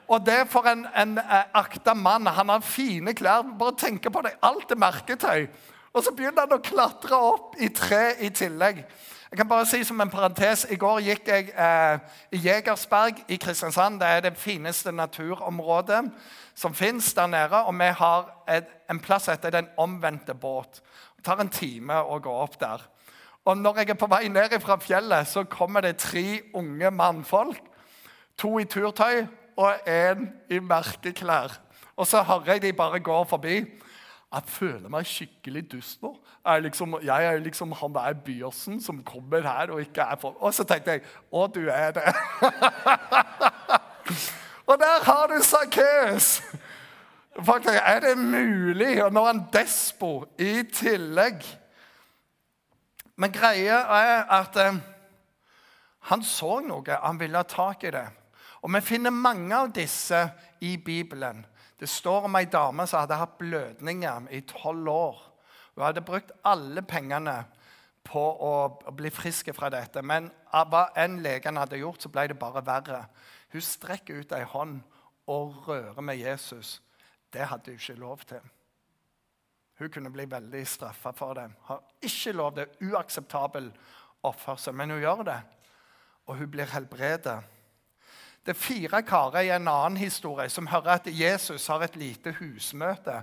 Og 0.07 0.21
det 0.23 0.45
for 0.53 0.69
en, 0.71 0.85
en 0.95 1.17
eh, 1.19 1.49
akta 1.59 1.95
mann. 1.95 2.27
Han 2.27 2.53
har 2.53 2.61
fine 2.63 3.17
klær. 3.19 3.43
Bare 3.59 3.75
tenk 3.81 4.07
på 4.13 4.23
det. 4.23 4.37
Alt 4.47 4.71
er 4.71 4.79
merketøy. 4.79 5.49
Og 5.91 6.05
så 6.05 6.13
begynner 6.15 6.47
han 6.47 6.55
å 6.55 6.63
klatre 6.63 7.19
opp 7.19 7.59
i 7.59 7.73
tre 7.75 8.13
i 8.23 8.31
tillegg. 8.31 8.85
Jeg 9.31 9.41
kan 9.41 9.51
bare 9.51 9.67
si 9.67 9.83
som 9.83 9.99
en 9.99 10.13
parentes, 10.13 10.69
I 10.71 10.79
går 10.79 11.03
gikk 11.03 11.29
jeg 11.33 11.51
eh, 11.51 11.99
i 12.31 12.45
Jegersberg 12.47 13.25
i 13.27 13.41
Kristiansand. 13.43 13.99
Det 13.99 14.07
er 14.07 14.25
det 14.29 14.37
fineste 14.39 14.95
naturområdet 14.95 16.05
som 16.55 16.79
fins 16.79 17.11
der 17.19 17.27
nede. 17.27 17.67
Og 17.67 17.75
vi 17.81 17.91
har 17.99 18.31
et, 18.47 18.71
en 18.87 19.03
plass 19.03 19.27
etter 19.35 19.51
Den 19.51 19.75
omvendte 19.83 20.35
båt. 20.35 20.79
Det 21.17 21.27
tar 21.27 21.43
en 21.43 21.51
time 21.51 22.05
å 22.07 22.23
gå 22.23 22.43
opp 22.47 22.61
der. 22.63 22.94
Og 23.45 23.57
når 23.57 23.79
jeg 23.79 23.91
er 23.91 23.95
på 24.01 24.09
vei 24.09 24.29
ned 24.29 24.61
fra 24.61 24.79
fjellet, 24.81 25.29
så 25.29 25.45
kommer 25.45 25.81
det 25.85 25.97
tre 26.01 26.41
unge 26.55 26.91
mannfolk. 26.91 27.61
To 28.41 28.59
i 28.59 28.65
turtøy 28.65 29.27
og 29.57 29.75
én 29.89 30.27
i 30.51 30.59
merkeklær. 30.59 31.61
Og 31.97 32.07
så 32.07 32.23
hører 32.23 32.53
jeg 32.53 32.63
de 32.63 32.73
bare 32.73 33.01
gå 33.01 33.25
forbi. 33.25 33.57
Jeg 34.35 34.43
føler 34.47 34.89
meg 34.91 35.07
skikkelig 35.07 35.63
dust 35.73 36.03
nå. 36.03 36.17
Jeg 36.47 36.63
liksom, 36.63 36.97
jeg 37.05 37.27
er 37.27 37.39
liksom 37.39 37.73
han 37.73 37.95
der 37.95 38.17
Byåsen 38.25 38.81
som 38.83 39.05
kommer 39.05 39.45
her 39.47 39.71
og 39.71 39.81
ikke 39.81 40.03
er 40.03 40.17
for 40.21 40.43
Og 40.43 40.55
så 40.55 40.65
tenkte 40.65 40.91
jeg 40.91 41.05
Å, 41.33 41.47
du 41.47 41.69
er 41.71 41.95
det. 41.95 42.05
og 44.69 44.79
der 44.81 45.05
har 45.05 45.27
du 45.31 45.39
Sakkeus! 45.43 46.43
Faktisk, 47.35 47.79
Er 47.85 48.01
det 48.01 48.19
mulig? 48.19 49.05
Og 49.05 49.13
nå 49.13 49.23
er 49.23 49.33
han 49.33 49.45
despo 49.53 50.25
i 50.39 50.63
tillegg. 50.63 51.43
Men 53.17 53.33
greia 53.33 53.79
er 53.95 54.25
at 54.35 54.57
eh, 54.59 54.79
han 56.11 56.23
så 56.27 56.59
noe. 56.65 57.01
Han 57.03 57.21
ville 57.21 57.41
ha 57.41 57.49
tak 57.49 57.85
i 57.85 57.93
det. 57.95 58.07
Og 58.65 58.73
vi 58.75 58.81
finner 58.85 59.13
mange 59.13 59.57
av 59.57 59.73
disse 59.77 60.21
i 60.65 60.77
Bibelen. 60.77 61.45
Det 61.81 61.89
står 61.91 62.29
om 62.29 62.37
ei 62.39 62.47
dame 62.49 62.87
som 62.89 63.03
hadde 63.03 63.19
hatt 63.21 63.39
blødninger 63.39 64.31
i 64.33 64.41
tolv 64.49 64.89
år. 64.89 65.21
Hun 65.75 65.85
hadde 65.85 66.05
brukt 66.07 66.33
alle 66.47 66.83
pengene 66.87 67.43
på 68.05 68.23
å 68.23 68.53
bli 68.95 69.11
frisk 69.13 69.51
fra 69.57 69.71
dette. 69.73 70.03
Men 70.03 70.31
hva 70.53 70.87
enn 71.01 71.21
legen 71.25 71.59
hadde 71.61 71.81
gjort, 71.81 72.05
så 72.05 72.13
ble 72.13 72.29
det 72.31 72.39
bare 72.41 72.65
verre. 72.65 73.05
Hun 73.53 73.65
strekker 73.65 74.21
ut 74.23 74.35
ei 74.37 74.45
hånd 74.49 74.81
og 75.31 75.69
rører 75.69 76.01
med 76.05 76.21
Jesus. 76.21 76.81
Det 77.33 77.49
hadde 77.51 77.73
hun 77.73 77.81
ikke 77.81 78.01
lov 78.01 78.25
til. 78.29 78.54
Hun 79.79 79.91
kunne 79.91 80.11
bli 80.11 80.27
veldig 80.31 80.67
straffa 80.67 81.11
for 81.17 81.35
det. 81.35 81.49
Har 81.69 81.83
ikke 82.03 82.33
lov. 82.33 82.55
Det 82.55 82.69
uakseptabel 82.83 83.73
oppførsel. 84.23 84.75
Men 84.75 84.91
hun 84.95 85.03
gjør 85.03 85.25
det, 85.27 85.41
og 86.27 86.37
hun 86.37 86.51
blir 86.51 86.71
helbredet. 86.73 87.41
Det 88.45 88.53
er 88.53 88.61
fire 88.61 89.01
karer 89.03 89.47
i 89.47 89.51
en 89.55 89.69
annen 89.69 89.97
historie 89.97 90.51
som 90.53 90.67
hører 90.69 90.99
at 90.99 91.07
Jesus 91.09 91.67
har 91.73 91.83
et 91.83 91.97
lite 91.97 92.35
husmøte. 92.39 93.23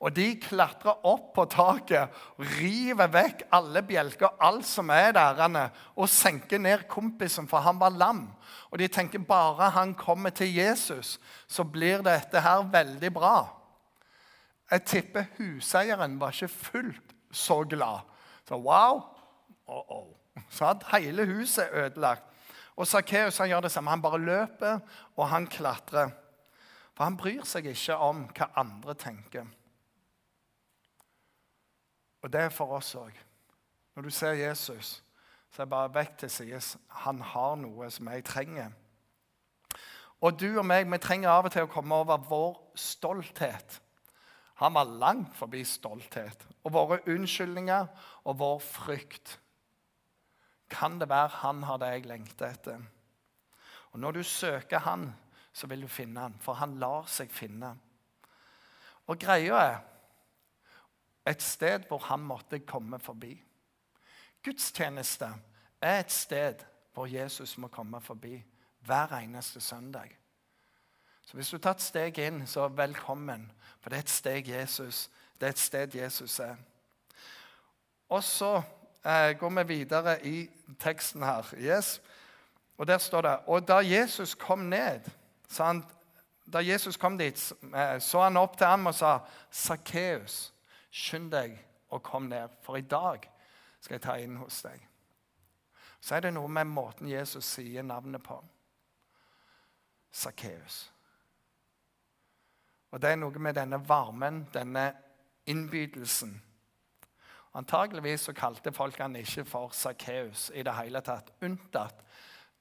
Og 0.00 0.14
De 0.16 0.30
klatrer 0.40 1.02
opp 1.04 1.34
på 1.34 1.44
taket, 1.52 2.08
river 2.56 3.10
vekk 3.12 3.42
alle 3.52 3.82
bjelker, 3.84 4.38
alt 4.40 4.64
som 4.64 4.88
er 4.94 5.12
der, 5.12 5.58
og 5.96 6.08
senker 6.08 6.58
ned 6.58 6.86
kompisen, 6.88 7.48
for 7.48 7.60
han 7.60 7.80
var 7.80 7.92
lam. 7.92 8.22
Og 8.70 8.78
De 8.78 8.88
tenker 8.88 9.18
bare 9.18 9.70
han 9.74 9.94
kommer 9.94 10.30
til 10.30 10.54
Jesus, 10.54 11.18
så 11.46 11.64
blir 11.64 12.00
dette 12.02 12.40
her 12.40 12.64
veldig 12.72 13.12
bra. 13.12 13.59
Jeg 14.70 14.84
tipper 14.84 15.24
huseieren 15.38 16.20
var 16.20 16.30
ikke 16.30 16.48
fullt 16.48 17.14
så 17.32 17.64
glad. 17.64 18.00
Så 18.48 18.54
wow! 18.54 19.02
Oh 19.66 19.82
-oh. 19.90 20.16
Så 20.48 20.66
hadde 20.66 20.86
hele 20.98 21.26
huset 21.26 21.68
ødelagt. 21.72 22.22
Og 22.76 22.86
Sakkeus 22.86 23.38
gjør 23.38 23.60
det 23.60 23.72
samme. 23.72 23.90
Han 23.90 24.02
bare 24.02 24.18
løper, 24.18 24.78
og 25.16 25.28
han 25.28 25.46
klatrer. 25.46 26.10
For 26.94 27.04
han 27.04 27.16
bryr 27.16 27.44
seg 27.44 27.66
ikke 27.66 27.96
om 27.96 28.26
hva 28.36 28.46
andre 28.56 28.94
tenker. 28.94 29.46
Og 32.22 32.32
det 32.32 32.40
er 32.40 32.48
for 32.48 32.76
oss 32.76 32.94
òg. 32.94 33.12
Når 33.96 34.02
du 34.02 34.10
ser 34.10 34.32
Jesus, 34.32 35.02
så 35.50 35.62
er 35.62 35.64
det 35.64 35.70
bare 35.70 35.94
vekk 35.94 36.18
til 36.18 36.30
sides. 36.30 36.76
Han 36.88 37.20
har 37.20 37.54
noe 37.56 37.90
som 37.90 38.08
jeg 38.08 38.24
trenger. 38.24 38.70
Og 40.20 40.40
du 40.40 40.58
og 40.58 40.66
meg, 40.66 40.90
vi 40.92 40.98
trenger 40.98 41.30
av 41.30 41.44
og 41.48 41.52
til 41.52 41.64
å 41.64 41.72
komme 41.72 41.94
over 41.94 42.20
vår 42.28 42.58
stolthet. 42.74 43.80
Han 44.60 44.74
var 44.76 44.84
langt 45.00 45.36
forbi 45.36 45.62
stolthet 45.64 46.44
og 46.64 46.74
våre 46.74 47.00
unnskyldninger 47.08 47.86
og 48.28 48.38
vår 48.38 48.58
frykt 48.64 49.38
kan 50.70 51.00
det 51.00 51.08
være 51.10 51.40
han 51.42 51.62
har 51.66 51.80
det 51.82 51.86
jeg 51.90 52.06
lengter 52.06 52.52
etter. 52.52 52.82
Og 53.90 54.00
Når 54.00 54.12
du 54.12 54.22
søker 54.22 54.78
han, 54.78 55.14
så 55.52 55.66
vil 55.66 55.82
du 55.82 55.88
finne 55.88 56.20
han, 56.20 56.36
for 56.40 56.52
han 56.52 56.78
lar 56.78 57.08
seg 57.10 57.32
finne. 57.34 57.74
Og 59.06 59.18
greia 59.18 59.58
er 59.64 59.80
et 61.26 61.42
sted 61.42 61.88
hvor 61.88 61.98
han 62.06 62.20
måtte 62.20 62.62
komme 62.62 62.98
forbi. 62.98 63.34
Gudstjeneste 64.44 65.32
er 65.82 66.00
et 66.00 66.12
sted 66.12 66.62
hvor 66.94 67.06
Jesus 67.10 67.58
må 67.58 67.68
komme 67.68 68.00
forbi 68.00 68.44
hver 68.86 69.18
eneste 69.18 69.60
søndag. 69.60 70.19
Så 71.26 71.34
hvis 71.34 71.50
du 71.50 71.58
tar 71.58 71.70
et 71.70 71.82
steg 71.82 72.18
inn, 72.18 72.46
så 72.46 72.68
velkommen. 72.68 73.50
For 73.80 73.90
det 73.90 73.96
er 73.96 74.02
et 74.06 74.10
steg 74.10 74.48
Jesus, 74.48 75.10
det 75.40 75.46
er 75.46 75.50
et 75.54 75.58
sted 75.58 75.94
Jesus 75.94 76.38
er. 76.40 76.56
Og 78.08 78.24
så 78.24 78.62
eh, 79.06 79.38
går 79.38 79.50
vi 79.62 79.68
videre 79.68 80.26
i 80.26 80.50
teksten 80.78 81.22
her. 81.22 81.54
Yes. 81.56 82.00
Og 82.78 82.86
Der 82.86 82.98
står 82.98 83.20
det 83.20 83.38
Og 83.46 83.68
da 83.68 83.74
Jesus 83.74 84.34
kom 84.34 84.58
ned 84.58 85.00
sa 85.48 85.64
han, 85.64 85.84
Da 86.52 86.58
Jesus 86.58 86.96
kom 86.96 87.18
dit, 87.18 87.52
eh, 87.74 88.00
så 88.00 88.22
han 88.22 88.36
opp 88.36 88.56
til 88.58 88.66
ham 88.66 88.86
og 88.86 88.94
sa, 88.94 89.18
'Sakkeus, 89.50 90.52
skynd 90.90 91.30
deg 91.30 91.58
og 91.90 92.02
kom 92.02 92.22
ned, 92.22 92.48
for 92.62 92.76
i 92.76 92.80
dag 92.80 93.30
skal 93.80 93.94
jeg 93.94 94.02
ta 94.02 94.14
inn 94.14 94.36
hos 94.36 94.62
deg.' 94.62 94.86
Så 96.00 96.14
er 96.14 96.20
det 96.20 96.34
noe 96.34 96.48
med 96.48 96.64
måten 96.64 97.08
Jesus 97.08 97.44
sier 97.44 97.82
navnet 97.82 98.22
på. 98.22 98.44
Sakkeus. 100.12 100.92
Og 102.90 103.02
det 103.02 103.10
er 103.10 103.18
noe 103.20 103.38
med 103.38 103.54
denne 103.54 103.78
varmen, 103.88 104.44
denne 104.54 104.92
innbydelsen 105.46 106.40
Antakeligvis 107.54 108.28
så 108.28 108.32
kalte 108.32 108.70
folk 108.72 108.98
han 109.02 109.16
ikke 109.18 109.44
for 109.44 109.72
Sakkeus 109.74 110.50
i 110.54 110.62
det 110.62 110.74
hele 110.76 111.00
tatt, 111.02 111.32
unntatt 111.42 112.04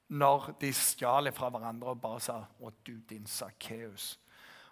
når 0.10 0.56
de 0.62 0.72
stjal 0.74 1.30
fra 1.34 1.52
hverandre 1.54 1.94
og 1.94 2.02
bare 2.02 2.20
sa 2.20 2.40
'Å, 2.42 2.72
du, 2.86 2.98
din 3.10 3.26
Sakkeus'. 3.26 4.18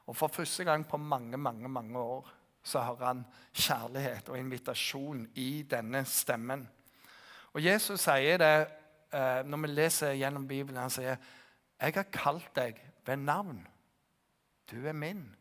Og 0.07 0.15
For 0.15 0.27
første 0.27 0.63
gang 0.63 0.87
på 0.87 0.97
mange 0.97 1.37
mange, 1.37 1.69
mange 1.69 1.99
år 1.99 2.31
så 2.63 2.79
har 2.79 2.95
han 2.95 3.25
kjærlighet 3.53 4.29
og 4.29 4.39
invitasjon 4.39 5.27
i 5.35 5.61
denne 5.61 6.05
stemmen. 6.05 6.69
Og 7.53 7.63
Jesus 7.63 8.01
sier 8.01 8.37
det 8.37 8.67
eh, 9.13 9.43
når 9.43 9.57
vi 9.57 9.67
leser 9.67 10.13
gjennom 10.13 10.47
Bibelen. 10.47 10.81
Han 10.81 10.89
sier 10.89 11.17
Jeg 11.79 11.93
har 11.93 12.03
kalt 12.03 12.55
deg 12.55 12.81
ved 13.05 13.15
navn. 13.17 13.67
Du 14.71 14.87
er 14.87 14.93
min. 14.93 15.36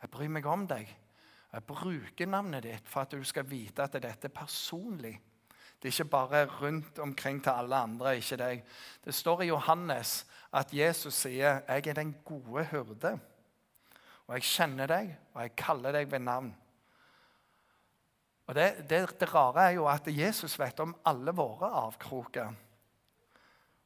Jeg 0.00 0.10
bryr 0.10 0.28
meg 0.32 0.46
om 0.46 0.66
deg. 0.68 0.88
Jeg 1.50 1.66
bruker 1.66 2.30
navnet 2.30 2.64
ditt 2.64 2.86
for 2.88 3.02
at 3.02 3.12
du 3.12 3.24
skal 3.26 3.48
vite 3.48 3.84
at 3.84 3.98
dette 3.98 4.28
er 4.28 4.34
personlig. 4.34 5.16
Det 5.80 5.88
er 5.88 5.94
ikke 5.94 6.12
bare 6.12 6.44
rundt 6.60 6.98
omkring 6.98 7.42
til 7.42 7.50
alle 7.50 7.76
andre. 7.76 8.16
ikke 8.16 8.36
deg. 8.36 8.64
Det 9.04 9.14
står 9.14 9.42
i 9.42 9.46
Johannes 9.46 10.26
at 10.52 10.74
Jesus 10.74 11.14
sier, 11.14 11.62
'Jeg 11.68 11.86
er 11.86 11.94
den 11.94 12.16
gode 12.24 12.64
hyrde'. 12.64 13.18
Og 14.26 14.34
jeg 14.34 14.42
kjenner 14.42 14.86
deg, 14.86 15.16
og 15.34 15.42
jeg 15.42 15.56
kaller 15.56 15.92
deg 15.92 16.10
ved 16.10 16.18
navn. 16.18 16.56
Og 18.46 18.54
det, 18.54 18.90
det, 18.90 19.20
det 19.20 19.34
rare 19.34 19.64
er 19.68 19.70
jo 19.70 19.86
at 19.86 20.06
Jesus 20.06 20.58
vet 20.58 20.80
om 20.80 20.96
alle 21.06 21.32
våre 21.32 21.66
avkroker. 21.66 22.54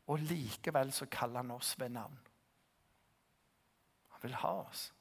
Og 0.06 0.18
likevel 0.18 0.92
så 0.92 1.06
kaller 1.06 1.37
han 1.37 1.50
oss 1.50 1.75
ved 1.80 1.88
navn. 1.88 2.18
Han 4.09 4.23
vil 4.23 4.35
ha 4.35 4.49
oss. 4.49 4.92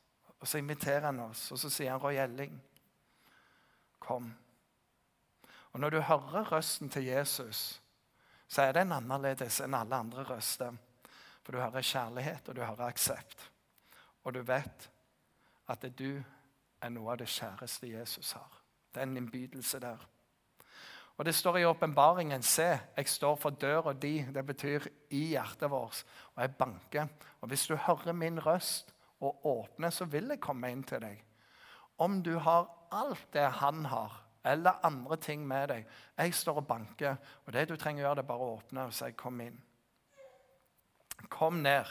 Og 0.44 0.48
så 0.48 0.60
inviterer 0.60 1.06
han 1.08 1.22
oss, 1.24 1.46
og 1.56 1.60
så 1.62 1.70
sier 1.72 1.94
han 1.94 2.02
Roy 2.04 2.18
Elling, 2.20 2.58
kom. 4.04 4.26
Og 5.72 5.80
når 5.80 5.90
du 5.90 6.00
hører 6.04 6.50
røsten 6.52 6.90
til 6.92 7.06
Jesus, 7.08 7.82
så 8.48 8.66
er 8.68 8.76
den 8.76 8.92
annerledes 8.92 9.62
enn 9.64 9.78
alle 9.78 9.96
andre 9.96 10.26
røster. 10.28 10.76
For 11.44 11.56
du 11.56 11.62
hører 11.62 11.82
kjærlighet, 11.82 12.50
og 12.50 12.56
du 12.56 12.62
hører 12.62 12.90
aksept. 12.90 13.46
Og 14.24 14.34
du 14.36 14.42
vet 14.44 14.90
at 15.72 15.86
du 15.96 16.20
er 16.20 16.92
noe 16.92 17.14
av 17.14 17.22
det 17.24 17.30
kjæreste 17.32 17.88
Jesus 17.88 18.34
har. 18.36 18.60
Det 18.92 19.00
er 19.00 19.08
en 19.08 19.18
innbydelse 19.18 19.80
der. 19.80 20.04
Og 21.18 21.26
Det 21.26 21.36
står 21.36 21.58
i 21.58 21.66
åpenbaringen 21.66 22.44
Se, 22.44 22.80
jeg 22.98 23.08
står 23.08 23.36
for 23.36 23.50
døra 23.50 23.94
di. 23.94 24.26
Det 24.34 24.46
betyr 24.46 24.88
i 25.10 25.30
hjertet 25.32 25.72
vårt. 25.72 26.04
Og 26.36 26.42
jeg 26.42 26.56
banker. 26.56 27.08
Og 27.42 27.48
hvis 27.48 27.68
du 27.68 27.76
hører 27.76 28.12
min 28.12 28.46
røst 28.46 28.93
og 29.24 29.46
åpner, 29.46 29.90
så 29.90 30.06
vil 30.06 30.30
jeg 30.30 30.42
komme 30.44 30.72
inn 30.72 30.84
til 30.84 31.02
deg. 31.04 31.24
Om 31.98 32.22
du 32.24 32.38
har 32.40 32.68
alt 32.92 33.26
det 33.34 33.46
han 33.60 33.86
har, 33.86 34.20
eller 34.44 34.82
andre 34.84 35.16
ting 35.18 35.48
med 35.48 35.70
deg 35.72 35.86
Jeg 36.18 36.34
står 36.36 36.58
og 36.60 36.68
banker, 36.68 37.16
og 37.46 37.54
det 37.54 37.70
du 37.70 37.76
trenger 37.76 38.04
å 38.04 38.08
gjøre, 38.08 38.16
det 38.16 38.24
er 38.24 38.28
bare 38.28 38.48
å 38.48 38.56
åpne 38.58 38.86
og 38.86 38.94
si 38.94 39.12
'kom 39.12 39.42
inn'. 39.42 39.62
Kom 41.30 41.54
ned, 41.54 41.86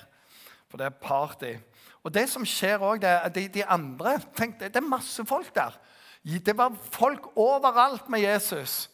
for 0.68 0.76
det 0.76 0.86
er 0.86 0.90
party. 0.90 1.56
Og 2.04 2.14
det 2.14 2.28
som 2.28 2.44
skjer 2.44 2.78
òg, 2.78 3.00
det 3.00 3.08
er 3.08 3.28
de, 3.28 3.48
de 3.48 3.64
andre 3.64 4.18
tenk, 4.36 4.60
Det 4.60 4.76
er 4.76 4.80
masse 4.80 5.24
folk 5.24 5.54
der. 5.54 5.78
Det 6.24 6.56
var 6.56 6.74
folk 6.74 7.36
overalt 7.36 8.08
med 8.08 8.20
Jesus. 8.20 8.90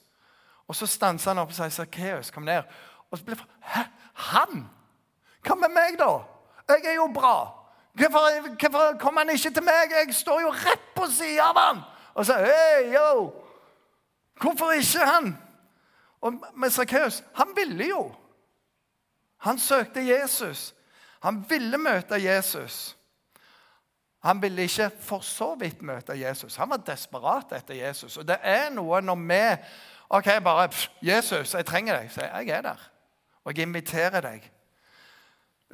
Og 0.68 0.76
så 0.76 0.87
stanser 0.87 1.30
han 1.30 1.38
opp 1.38 1.49
og 1.49 1.54
sier 1.54 1.68
'Sakkeus, 1.68 2.30
kom 2.30 2.42
ned'. 2.42 2.64
Og 3.11 3.18
så 3.18 3.25
blir 3.25 3.35
det 3.35 3.45
Hæ? 3.61 3.83
Han? 4.14 4.71
Hva 5.42 5.54
med 5.54 5.68
meg, 5.68 5.99
da? 5.99 6.25
Jeg 6.68 6.85
er 6.85 6.95
jo 6.95 7.07
bra. 7.14 7.58
Hvorfor, 7.99 8.69
hvorfor 8.69 8.99
kommer 8.99 9.21
han 9.21 9.31
ikke 9.31 9.50
til 9.50 9.62
meg? 9.62 9.93
Jeg 10.07 10.14
står 10.14 10.40
jo 10.40 10.50
rett 10.55 10.88
på 10.95 11.07
sida 11.11 11.50
av 11.50 11.59
han. 11.59 11.81
Og 12.14 12.26
så, 12.26 12.38
hey, 12.38 12.95
yo. 12.95 13.33
Hvorfor 14.40 14.71
ikke 14.71 15.07
han? 15.07 15.33
Og 16.21 16.35
med 16.55 16.71
Sakkeus 16.71 17.25
Han 17.35 17.47
ville 17.57 17.88
jo. 17.88 18.14
Han 19.38 19.59
søkte 19.59 20.00
Jesus. 20.00 20.75
Han 21.23 21.45
ville 21.49 21.78
møte 21.78 22.14
Jesus. 22.14 22.97
Han 24.23 24.43
ville 24.43 24.62
ikke 24.62 24.90
for 25.00 25.21
så 25.21 25.55
vidt 25.55 25.83
møte 25.83 26.12
Jesus. 26.19 26.57
Han 26.57 26.71
var 26.71 26.83
desperat 26.87 27.52
etter 27.52 27.75
Jesus. 27.75 28.17
Og 28.17 28.28
det 28.28 28.38
er 28.43 28.71
noe 28.71 29.00
når 29.00 29.14
vi 29.14 29.43
OK, 30.11 30.25
bare 30.45 30.69
'Jesus, 31.02 31.55
jeg 31.55 31.67
trenger 31.67 31.99
deg.' 31.99 32.11
Så 32.11 32.21
jeg 32.21 32.49
er 32.49 32.62
der. 32.62 32.90
Og 33.45 33.57
jeg 33.57 33.62
inviterer 33.62 34.21
deg. 34.21 34.52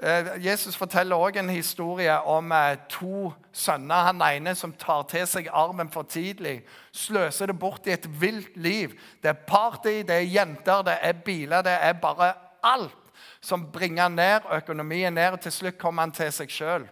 Eh, 0.02 0.44
Jesus 0.46 0.76
forteller 0.76 1.16
også 1.16 1.38
en 1.38 1.50
historie 1.50 2.22
om 2.22 2.52
eh, 2.52 2.76
to 2.88 3.32
sønner. 3.52 4.08
Han 4.08 4.22
ene 4.26 4.54
som 4.58 4.72
tar 4.72 5.04
til 5.10 5.26
seg 5.30 5.48
armen 5.52 5.90
for 5.90 6.02
tidlig, 6.02 6.64
sløser 6.92 7.46
det 7.46 7.58
bort 7.58 7.86
i 7.86 7.94
et 7.94 8.08
vilt 8.20 8.56
liv. 8.56 8.96
Det 9.22 9.30
er 9.30 9.46
party, 9.46 10.02
det 10.02 10.16
er 10.16 10.32
jenter, 10.32 10.82
det 10.82 10.98
er 11.00 11.22
biler, 11.24 11.62
det 11.62 11.76
er 11.78 11.94
bare 12.02 12.32
alt 12.62 12.98
som 13.40 13.68
bringer 13.70 14.08
ned 14.08 14.50
økonomien 14.56 15.14
ned. 15.14 15.32
og 15.32 15.40
Til 15.40 15.52
slutt 15.52 15.78
kommer 15.78 16.02
han 16.02 16.12
til 16.12 16.32
seg 16.32 16.50
sjøl. 16.50 16.88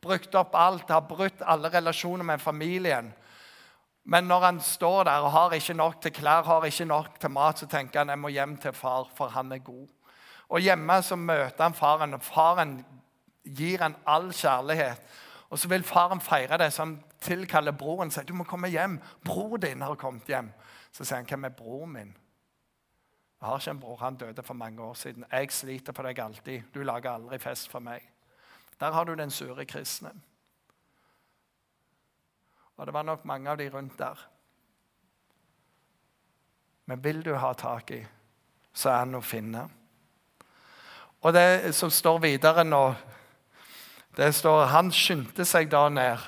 Brukt 0.00 0.34
opp 0.38 0.54
alt, 0.56 0.88
har 0.88 1.04
brutt 1.04 1.42
alle 1.44 1.68
relasjoner 1.68 2.24
med 2.24 2.40
familien. 2.40 3.12
Men 4.04 4.24
når 4.24 4.40
han 4.40 4.60
står 4.60 5.04
der 5.04 5.20
og 5.20 5.32
har 5.32 5.52
ikke 5.52 5.74
nok 5.74 6.00
til 6.00 6.12
klær, 6.16 6.42
har 6.42 6.64
ikke 6.64 6.84
nok 6.84 7.20
til 7.20 7.30
mat, 7.30 7.58
så 7.58 7.66
tenker 7.66 8.00
han 8.00 8.08
jeg 8.08 8.18
må 8.18 8.28
hjem 8.32 8.56
til 8.56 8.72
far, 8.72 9.10
for 9.14 9.28
han 9.28 9.52
er 9.52 9.58
god. 9.58 9.97
Og 10.48 10.60
hjemme 10.64 11.02
så 11.04 11.16
møter 11.16 11.62
han 11.62 11.76
faren, 11.76 12.14
og 12.16 12.22
faren 12.24 12.78
gir 13.44 13.82
han 13.84 13.96
all 14.06 14.30
kjærlighet. 14.32 15.02
Og 15.48 15.58
så 15.58 15.68
vil 15.68 15.84
faren 15.84 16.20
feire 16.20 16.58
det, 16.58 16.72
så 16.72 16.84
han 16.84 16.98
tilkaller 17.20 17.72
broren 17.72 18.08
og 18.08 18.14
sier 18.14 18.26
du 18.28 18.34
må 18.36 18.44
komme 18.48 18.68
hjem. 18.72 18.98
Bror 19.24 19.56
din 19.60 19.82
har 19.82 19.96
kommet 20.00 20.28
hjem. 20.28 20.50
Så 20.92 21.04
sier 21.04 21.20
han 21.20 21.28
hvem 21.28 21.48
er 21.48 21.56
broren 21.56 21.92
min? 21.92 22.16
Jeg 23.38 23.46
har 23.46 23.60
ikke 23.60 23.70
en 23.70 23.80
bror. 23.80 23.96
Han 23.96 24.16
døde 24.16 24.42
for 24.42 24.54
mange 24.54 24.82
år 24.82 24.94
siden. 24.94 25.24
Jeg 25.32 25.52
sliter 25.52 25.92
på 25.92 26.02
deg 26.02 26.18
alltid. 26.18 26.62
Du 26.74 26.82
lager 26.82 27.10
aldri 27.10 27.38
fest 27.38 27.70
for 27.70 27.80
meg. 27.80 28.02
Der 28.80 28.92
har 28.92 29.04
du 29.04 29.14
den 29.14 29.30
sure 29.30 29.64
kristne. 29.64 30.10
Og 32.76 32.86
det 32.86 32.94
var 32.94 33.02
nok 33.02 33.24
mange 33.24 33.50
av 33.50 33.58
de 33.58 33.68
rundt 33.70 33.98
der. 33.98 34.28
Men 36.86 37.04
vil 37.04 37.24
du 37.24 37.34
ha 37.34 37.52
tak 37.52 37.90
i, 37.90 38.06
så 38.72 38.90
er 38.90 38.98
han 39.02 39.18
å 39.18 39.20
finne. 39.20 39.68
Og 41.22 41.34
det 41.34 41.74
som 41.74 41.90
står 41.90 42.20
videre 42.22 42.64
nå, 42.64 42.82
det 44.18 44.32
står 44.34 44.66
Han 44.72 44.90
skyndte 44.94 45.44
seg 45.46 45.70
da 45.70 45.88
ned 45.88 46.26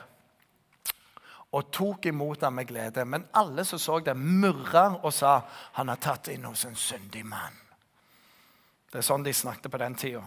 og 1.50 1.70
tok 1.74 2.07
imot 2.07 2.44
ham 2.46 2.55
med 2.61 2.68
glede. 2.68 3.05
Men 3.05 3.26
alle 3.35 3.64
som 3.66 3.79
så 3.79 3.98
det, 4.05 4.14
murra 4.14 5.00
og 5.03 5.12
sa 5.14 5.40
han 5.79 5.90
har 5.90 5.98
tatt 5.98 6.31
inn 6.31 6.46
hos 6.46 6.64
en 6.68 6.79
syndig 6.79 7.24
mann. 7.26 7.57
Det 8.90 9.00
er 9.00 9.07
sånn 9.07 9.26
de 9.26 9.35
snakket 9.35 9.70
på 9.70 9.81
den 9.83 9.96
tida, 9.98 10.22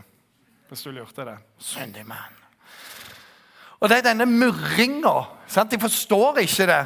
hvis 0.69 0.83
du 0.83 0.91
lurte 0.91 1.25
det. 1.27 1.37
Syndig 1.59 2.05
mann. 2.07 2.35
Og 3.79 3.89
det 3.91 3.99
er 3.99 4.09
denne 4.11 4.27
murringa. 4.27 5.15
De 5.47 5.79
forstår 5.79 6.43
ikke 6.43 6.67
det. 6.67 6.83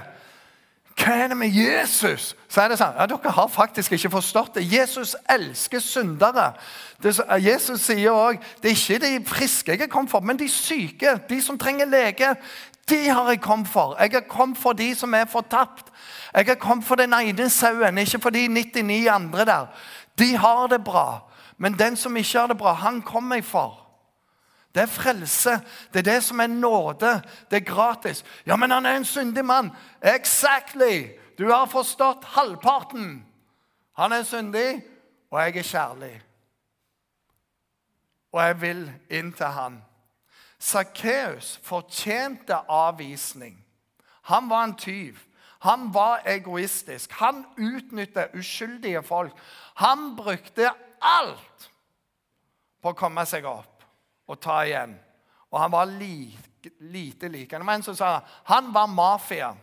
Hva 0.98 1.14
er 1.14 1.28
det 1.28 1.38
med 1.38 1.54
Jesus? 1.54 2.32
Så 2.50 2.62
er 2.64 2.72
det 2.72 2.80
sånn, 2.80 2.96
ja, 2.98 3.06
Dere 3.06 3.34
har 3.36 3.50
faktisk 3.54 3.94
ikke 3.94 4.10
forstått 4.16 4.56
det. 4.58 4.64
Jesus 4.66 5.14
elsker 5.30 5.82
syndere. 5.84 6.50
Det, 7.04 7.14
Jesus 7.44 7.84
sier 7.86 8.16
òg 8.16 8.40
det 8.64 8.72
er 8.72 8.80
ikke 8.80 9.00
de 9.04 9.12
friske 9.30 9.76
jeg 9.76 9.86
er 9.86 9.92
kommet 9.92 10.12
for, 10.12 10.26
men 10.26 10.40
de 10.40 10.50
syke, 10.50 11.20
de 11.30 11.38
som 11.44 11.60
trenger 11.62 11.90
lege. 11.92 12.34
De 12.90 13.02
har 13.10 13.30
jeg 13.30 13.44
kommet 13.44 13.70
for. 13.70 13.94
Jeg 14.00 14.16
har 14.16 14.26
kommet 14.32 14.58
for 14.58 14.74
de 14.74 14.90
som 14.96 15.14
er 15.14 15.28
fortapt. 15.30 15.92
Jeg 16.34 16.48
har 16.48 16.56
kommet 16.56 16.86
for 16.88 16.96
den 16.96 17.14
ene 17.14 17.50
sauen, 17.50 17.98
ikke 17.98 18.22
for 18.24 18.34
de 18.34 18.48
99 18.48 19.08
andre 19.12 19.46
der. 19.46 19.66
De 20.18 20.36
har 20.38 20.68
det 20.68 20.84
bra. 20.84 21.30
Men 21.58 21.78
den 21.78 21.96
som 21.96 22.18
ikke 22.18 22.40
har 22.40 22.48
det 22.48 22.58
bra, 22.58 22.74
han 22.74 23.02
kommer 23.02 23.36
jeg 23.36 23.46
for. 23.46 23.87
Det 24.76 24.82
er 24.82 24.86
frelse. 24.92 25.60
Det 25.94 26.00
er 26.00 26.14
det 26.14 26.24
som 26.24 26.40
er 26.40 26.48
nåde. 26.48 27.22
Det 27.50 27.56
er 27.56 27.74
gratis. 27.74 28.26
Ja, 28.46 28.56
men 28.56 28.72
han 28.72 28.86
er 28.86 28.98
en 28.98 29.06
syndig 29.06 29.46
mann. 29.46 29.72
Exactly! 30.02 31.08
Du 31.38 31.52
har 31.52 31.66
forstått 31.66 32.24
halvparten. 32.24 33.26
Han 33.98 34.12
er 34.12 34.24
syndig, 34.24 34.84
og 35.32 35.42
jeg 35.42 35.58
er 35.58 35.64
kjærlig. 35.64 36.22
Og 38.32 38.44
jeg 38.44 38.62
vil 38.62 38.92
inn 39.10 39.32
til 39.34 39.46
han. 39.46 39.84
Sakkeus 40.60 41.60
fortjente 41.64 42.58
avvisning. 42.70 43.66
Han 44.22 44.50
var 44.50 44.64
en 44.64 44.76
tyv. 44.76 45.18
Han 45.60 45.94
var 45.94 46.22
egoistisk. 46.26 47.12
Han 47.12 47.46
utnyttet 47.58 48.34
uskyldige 48.34 49.04
folk. 49.04 49.34
Han 49.76 50.16
brukte 50.16 50.70
alt 51.02 51.72
på 52.82 52.94
å 52.94 52.98
komme 52.98 53.26
seg 53.26 53.46
opp 53.46 53.77
og 54.28 54.40
ta 54.42 54.62
igjen. 54.68 54.98
Og 55.52 55.62
han 55.62 55.72
var 55.72 55.86
like, 55.86 56.72
lite 56.80 57.28
likende. 57.28 57.66
Men 57.66 57.84
så 57.84 57.96
sa 57.96 58.12
han 58.12 58.24
han 58.46 58.74
var 58.74 58.86
mafia. 58.86 59.54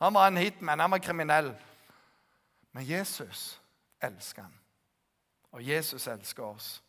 Han 0.00 0.14
var 0.14 0.26
en 0.26 0.36
hitman, 0.36 0.80
han 0.80 0.90
var 0.90 0.98
kriminell. 0.98 1.54
Men 2.72 2.86
Jesus 2.88 3.60
elsker 4.02 4.42
han. 4.42 4.58
Og 5.52 5.68
Jesus 5.68 6.06
elsker 6.06 6.42
oss. 6.42 6.82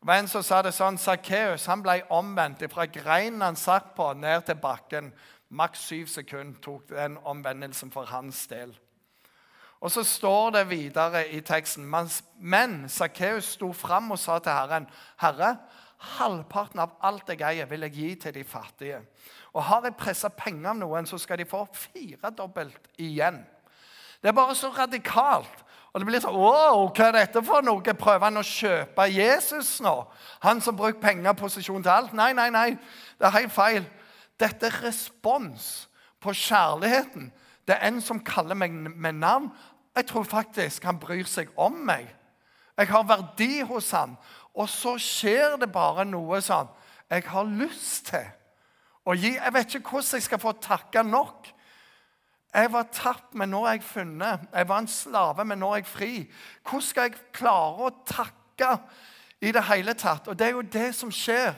Det 0.00 0.06
var 0.06 0.18
en 0.18 0.28
som 0.28 0.42
sa 0.44 0.58
det 0.62 0.74
sånn, 0.76 0.98
Sakkeus 1.00 1.64
ble 1.80 2.02
omvendt 2.12 2.66
fra 2.68 2.84
greinen 2.84 3.40
han 3.40 3.56
satt 3.56 3.94
på, 3.96 4.10
ned 4.12 4.42
til 4.44 4.58
bakken. 4.60 5.12
Maks 5.48 5.86
syv 5.88 6.10
sekunder 6.12 6.60
tok 6.60 6.88
den 6.90 7.16
omvendelsen 7.24 7.92
for 7.94 8.04
hans 8.04 8.42
del. 8.50 8.74
Og 9.80 9.92
så 9.92 10.04
står 10.04 10.50
det 10.50 10.68
videre 10.68 11.26
i 11.28 11.40
teksten 11.40 11.88
Men 12.38 12.76
Sakkeus 12.88 13.54
sto 13.56 13.72
fram 13.72 14.10
og 14.10 14.18
sa 14.18 14.38
til 14.38 14.52
Herren, 14.52 14.86
'Herre, 15.16 15.56
Halvparten 16.18 16.82
av 16.84 16.94
alt 17.04 17.28
jeg 17.32 17.42
eier, 17.44 17.68
vil 17.70 17.86
jeg 17.86 17.96
gi 17.96 18.14
til 18.24 18.34
de 18.36 18.44
fattige. 18.44 19.00
Og 19.54 19.62
har 19.64 19.84
jeg 19.86 19.96
pressa 19.98 20.28
penger 20.28 20.72
av 20.72 20.80
noen, 20.80 21.06
så 21.06 21.18
skal 21.18 21.40
de 21.40 21.48
få 21.48 21.64
firedobbelt 21.72 22.90
igjen. 23.00 23.40
Det 24.22 24.30
er 24.30 24.36
bare 24.36 24.56
så 24.56 24.70
radikalt. 24.74 25.64
Og 25.94 26.00
det 26.00 26.08
blir 26.08 26.22
sånn 26.24 26.34
Wow, 26.34 26.88
hva 26.90 27.06
er 27.06 27.18
dette 27.20 27.42
for 27.46 27.62
noe? 27.62 27.94
Prøver 27.94 28.26
han 28.26 28.40
å 28.40 28.46
kjøpe 28.46 29.06
Jesus 29.14 29.76
nå? 29.84 29.92
Han 30.42 30.62
som 30.64 30.74
bruker 30.74 30.98
penger 31.02 31.30
og 31.30 31.38
posisjon 31.38 31.84
til 31.84 31.92
alt? 31.92 32.16
Nei, 32.18 32.32
nei, 32.34 32.48
nei. 32.50 32.70
Det 33.20 33.28
er 33.28 33.36
helt 33.36 33.54
feil. 33.54 33.86
Dette 34.40 34.66
er 34.66 34.80
respons 34.82 35.86
på 36.24 36.34
kjærligheten. 36.34 37.30
Det 37.62 37.76
er 37.76 37.86
en 37.86 38.00
som 38.02 38.22
kaller 38.26 38.58
meg 38.58 38.74
med 38.74 39.20
navn. 39.20 39.52
Jeg 39.94 40.08
tror 40.10 40.26
faktisk 40.26 40.84
han 40.88 40.98
bryr 40.98 41.28
seg 41.30 41.52
om 41.54 41.76
meg. 41.86 42.08
Jeg 42.74 42.90
har 42.90 43.06
verdi 43.06 43.62
hos 43.62 43.92
han. 43.94 44.16
Og 44.54 44.68
så 44.70 44.94
skjer 45.02 45.58
det 45.60 45.72
bare 45.72 46.06
noe 46.06 46.40
sånn 46.44 46.70
jeg 47.10 47.26
har 47.28 47.46
lyst 47.46 48.08
til 48.10 48.24
å 49.04 49.14
gi. 49.14 49.34
Jeg 49.36 49.54
vet 49.54 49.74
ikke 49.76 49.92
hvordan 49.92 50.18
jeg 50.18 50.26
skal 50.26 50.40
få 50.42 50.54
takke 50.62 51.02
nok. 51.06 51.50
Jeg 52.54 52.70
var 52.70 52.86
tapt, 52.94 53.34
men 53.34 53.50
nå 53.50 53.64
er 53.66 53.76
jeg 53.76 53.86
funnet. 53.88 54.46
Jeg 54.54 54.68
var 54.70 54.82
en 54.82 54.90
slave, 54.90 55.44
men 55.44 55.58
nå 55.58 55.72
er 55.74 55.82
jeg 55.82 55.90
fri. 55.90 56.12
Hvordan 56.62 56.86
skal 56.86 57.08
jeg 57.08 57.24
klare 57.34 57.88
å 57.88 57.94
takke 58.06 58.76
i 59.42 59.50
det 59.54 59.64
hele 59.68 59.94
tatt? 59.98 60.30
Og 60.30 60.38
det 60.38 60.46
er 60.46 60.54
jo 60.54 60.62
det 60.62 60.92
som 60.94 61.10
skjer 61.12 61.52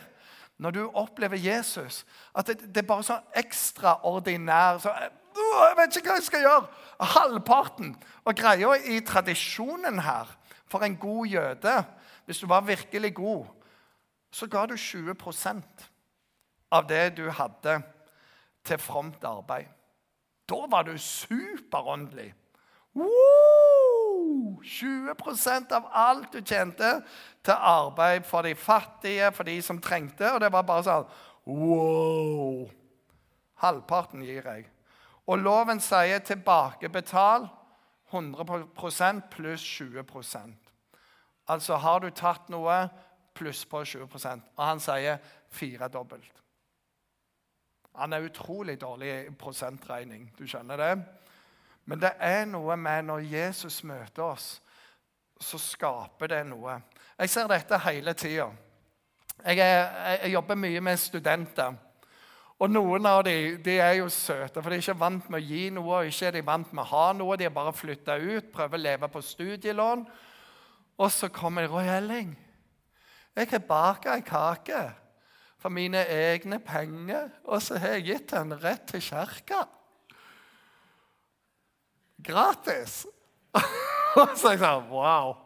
når 0.56 0.72
du 0.72 0.80
opplever 0.87 1.37
Jesus. 1.37 2.04
At 2.32 2.48
det, 2.48 2.72
det 2.72 2.82
er 2.82 2.88
bare 2.88 3.04
sånn 3.04 3.37
ekstraordinær 3.37 4.80
så, 4.80 4.94
Jeg 5.37 5.76
vet 5.76 5.98
ikke 6.00 6.14
hva 6.14 6.16
jeg 6.16 6.28
skal 6.30 6.46
gjøre. 6.46 6.68
Halvparten. 7.12 7.92
Og 8.24 8.38
greia 8.38 8.72
i 8.88 9.02
tradisjonen 9.04 10.00
her 10.00 10.32
for 10.66 10.82
en 10.82 10.96
god 10.96 11.26
jøde 11.28 11.74
Hvis 12.26 12.42
du 12.42 12.46
var 12.50 12.66
virkelig 12.66 13.14
god, 13.14 13.46
så 14.30 14.46
ga 14.50 14.66
du 14.66 14.74
20% 14.74 15.86
av 16.74 16.88
det 16.88 17.16
du 17.16 17.28
hadde, 17.30 17.80
til 18.66 18.78
fromt 18.82 19.22
arbeid. 19.24 19.68
Da 20.50 20.66
var 20.70 20.82
du 20.82 20.96
superåndelig. 20.98 22.32
Woo! 22.98 24.58
20% 24.62 25.72
av 25.76 25.86
alt 25.92 26.32
du 26.32 26.40
tjente, 26.40 26.88
til 27.46 27.54
arbeid 27.54 28.26
for 28.26 28.42
de 28.42 28.54
fattige, 28.58 29.30
for 29.32 29.46
de 29.46 29.60
som 29.62 29.78
trengte. 29.78 30.32
Og 30.32 30.40
det 30.42 30.50
var 30.52 30.66
bare 30.66 30.86
sånn 30.86 31.06
Wow! 31.46 32.66
Halvparten 33.62 34.24
gir 34.26 34.42
jeg. 34.42 34.66
Og 35.30 35.38
loven 35.38 35.78
sier 35.82 36.18
tilbakebetal 36.26 37.46
100% 38.10 39.28
pluss 39.30 39.62
20 39.62 40.02
Altså 41.48 41.76
har 41.78 42.00
du 42.02 42.11
tatt 42.11 42.48
noe, 42.50 42.87
pluss 43.37 43.66
på 43.68 43.82
20% 43.85 44.46
Og 44.56 44.62
han 44.64 44.80
sier 44.80 45.18
firedobbelt. 45.52 46.42
Han 47.96 48.12
er 48.12 48.26
utrolig 48.26 48.80
dårlig 48.80 49.09
i 49.12 49.35
prosentregning. 49.38 50.28
Du 50.38 50.44
skjønner 50.48 50.80
det? 50.80 50.92
Men 51.87 52.02
det 52.02 52.12
er 52.20 52.44
noe 52.50 52.76
med 52.76 53.06
når 53.09 53.24
Jesus 53.30 53.82
møter 53.87 54.24
oss, 54.26 54.48
så 55.40 55.59
skaper 55.61 56.32
det 56.32 56.42
noe. 56.48 56.80
Jeg 57.16 57.32
ser 57.32 57.48
dette 57.48 57.78
hele 57.87 58.12
tida. 58.18 58.50
Jeg, 59.44 59.59
jeg, 59.61 60.32
jobber 60.32 60.59
mye 60.59 60.80
med 60.80 61.00
studenter. 61.00 61.76
Og 62.59 62.72
Noen 62.72 63.06
av 63.06 63.22
dem 63.24 63.59
de 63.64 63.78
er 63.78 63.98
jo 63.98 64.09
søte, 64.12 64.62
for 64.62 64.72
de 64.72 64.78
er 64.78 64.85
ikke 64.85 64.98
vant 65.00 65.28
med 65.30 65.42
å 65.42 65.46
gi 65.46 65.64
noe. 65.70 65.98
og 66.00 66.11
ikke 66.11 66.30
er 66.30 66.38
de 66.38 66.44
vant 66.44 66.72
med 66.72 66.85
å 66.85 66.90
ha 66.90 67.06
noe. 67.16 67.37
De 67.37 67.44
er 67.44 67.52
bare 67.54 67.72
flytta 67.76 68.16
ut, 68.16 68.52
prøver 68.52 68.78
å 68.78 68.82
leve 68.82 69.09
på 69.12 69.22
studielån. 69.22 70.06
Og 70.98 71.12
så 71.12 71.28
kommer 71.28 71.62
de 71.62 71.68
Roy 71.68 71.88
Elling, 71.96 72.38
jeg 73.37 73.48
har 73.50 73.59
baka 73.68 74.14
ei 74.16 74.22
kake 74.24 74.82
for 75.61 75.68
mine 75.68 76.00
egne 76.09 76.59
penger, 76.59 77.28
og 77.44 77.62
så 77.62 77.76
har 77.78 77.96
jeg 77.96 78.06
gitt 78.06 78.30
den 78.30 78.54
rett 78.62 78.87
til 78.88 79.02
kirka. 79.04 79.66
Gratis! 82.24 83.06
og 84.20 84.32
så 84.37 84.54
jeg 84.54 84.59
sa 84.59 84.78
Wow. 84.78 85.37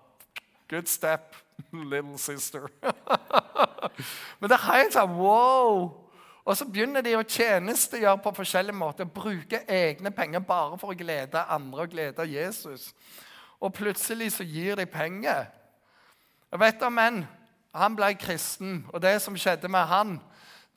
Good 0.71 0.87
step, 0.87 1.35
little 1.73 2.19
sister. 2.19 2.69
Men 4.39 4.51
det 4.51 4.55
er 4.55 4.67
helt 4.71 4.95
sånn 4.95 5.17
wow. 5.19 5.89
Og 6.47 6.57
så 6.57 6.67
begynner 6.67 7.03
de 7.03 7.17
å 7.19 7.27
tjenestegjøre 7.27 8.21
på 8.23 8.33
forskjellige 8.39 8.79
måter. 8.79 9.09
Bruke 9.11 9.65
egne 9.67 10.13
penger 10.15 10.45
bare 10.47 10.79
for 10.79 10.95
å 10.95 10.99
glede 10.99 11.43
andre 11.51 11.89
og 11.89 11.91
glede 11.91 12.27
Jesus. 12.31 12.93
Og 13.61 13.75
plutselig 13.77 14.33
så 14.33 14.45
gir 14.45 14.77
de 14.77 14.87
penger. 14.87 15.47
Jeg 16.51 16.61
vet 16.61 16.83
om 16.83 16.99
en 16.99 17.27
han 17.75 17.95
ble 17.95 18.15
kristen, 18.19 18.81
og 18.91 19.03
det 19.03 19.21
som 19.23 19.37
skjedde 19.39 19.69
med 19.71 19.87
han, 19.87 20.17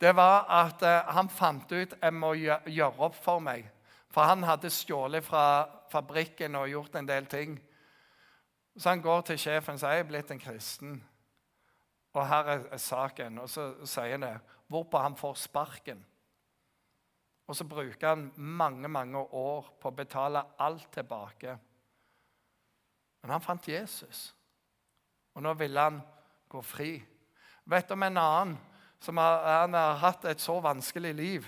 det 0.02 0.12
var 0.16 0.46
at 0.52 0.84
uh, 0.84 1.14
han 1.16 1.30
fant 1.30 1.72
ut 1.72 1.96
jeg 1.96 2.14
må 2.14 2.34
gjøre 2.36 3.00
opp 3.08 3.16
for 3.18 3.42
meg. 3.42 3.66
For 4.14 4.30
han 4.30 4.44
hadde 4.46 4.70
stjålet 4.70 5.26
fra 5.26 5.66
fabrikken 5.90 6.56
og 6.60 6.70
gjort 6.70 7.00
en 7.00 7.08
del 7.10 7.26
ting. 7.26 7.56
Så 8.78 8.90
han 8.90 9.02
går 9.02 9.22
til 9.26 9.40
sjefen 9.42 9.78
og 9.78 9.82
sier 9.82 9.98
jeg 9.98 10.04
er 10.04 10.10
blitt 10.10 10.32
en 10.34 10.42
kristen. 10.42 11.00
Og 12.14 12.28
her 12.30 12.50
er, 12.52 12.66
er 12.74 12.82
saken. 12.82 13.40
Og 13.42 13.50
så 13.50 13.72
sier 13.90 14.18
han 14.18 14.26
det. 14.26 14.36
Hvorpå 14.70 15.02
han 15.02 15.18
får 15.18 15.40
sparken. 15.48 16.04
Og 17.48 17.58
så 17.58 17.66
bruker 17.68 18.08
han 18.08 18.30
mange 18.38 18.88
mange 18.88 19.18
år 19.20 19.74
på 19.82 19.90
å 19.90 19.98
betale 19.98 20.46
alt 20.62 20.92
tilbake. 20.94 21.58
Men 23.24 23.38
han 23.38 23.44
fant 23.44 23.68
Jesus. 23.68 24.28
Og 25.34 25.42
nå 25.42 25.56
ville 25.58 25.80
han 25.80 26.00
gå 26.52 26.62
fri. 26.62 26.94
Vet 27.66 27.90
du 27.90 27.96
om 27.96 28.04
en 28.06 28.22
annen 28.22 28.56
som 29.04 29.18
har, 29.18 29.68
har 29.72 30.00
hatt 30.04 30.26
et 30.30 30.44
så 30.44 30.60
vanskelig 30.64 31.14
liv 31.16 31.48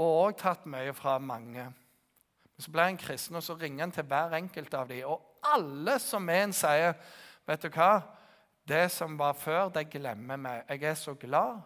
og 0.00 0.16
òg 0.24 0.38
tatt 0.40 0.66
mye 0.70 0.92
fra 0.96 1.18
mange. 1.20 1.66
Så 2.60 2.72
ble 2.72 2.86
han 2.88 3.00
kristen, 3.00 3.36
og 3.36 3.44
så 3.44 3.56
ringer 3.56 3.84
han 3.84 3.92
til 3.92 4.06
hver 4.08 4.36
enkelt 4.36 4.74
av 4.76 4.88
dem. 4.88 5.04
Og 5.08 5.44
alle 5.44 5.98
som 6.00 6.28
er 6.28 6.44
en 6.44 6.52
sier, 6.52 6.94
'Vet 7.46 7.62
du 7.62 7.68
hva? 7.68 8.02
Det 8.68 8.90
som 8.90 9.18
var 9.18 9.32
før, 9.32 9.68
det 9.68 9.90
glemmer 9.90 10.36
vi. 10.36 10.74
Jeg 10.74 10.82
er 10.82 10.94
så 10.94 11.14
glad 11.14 11.60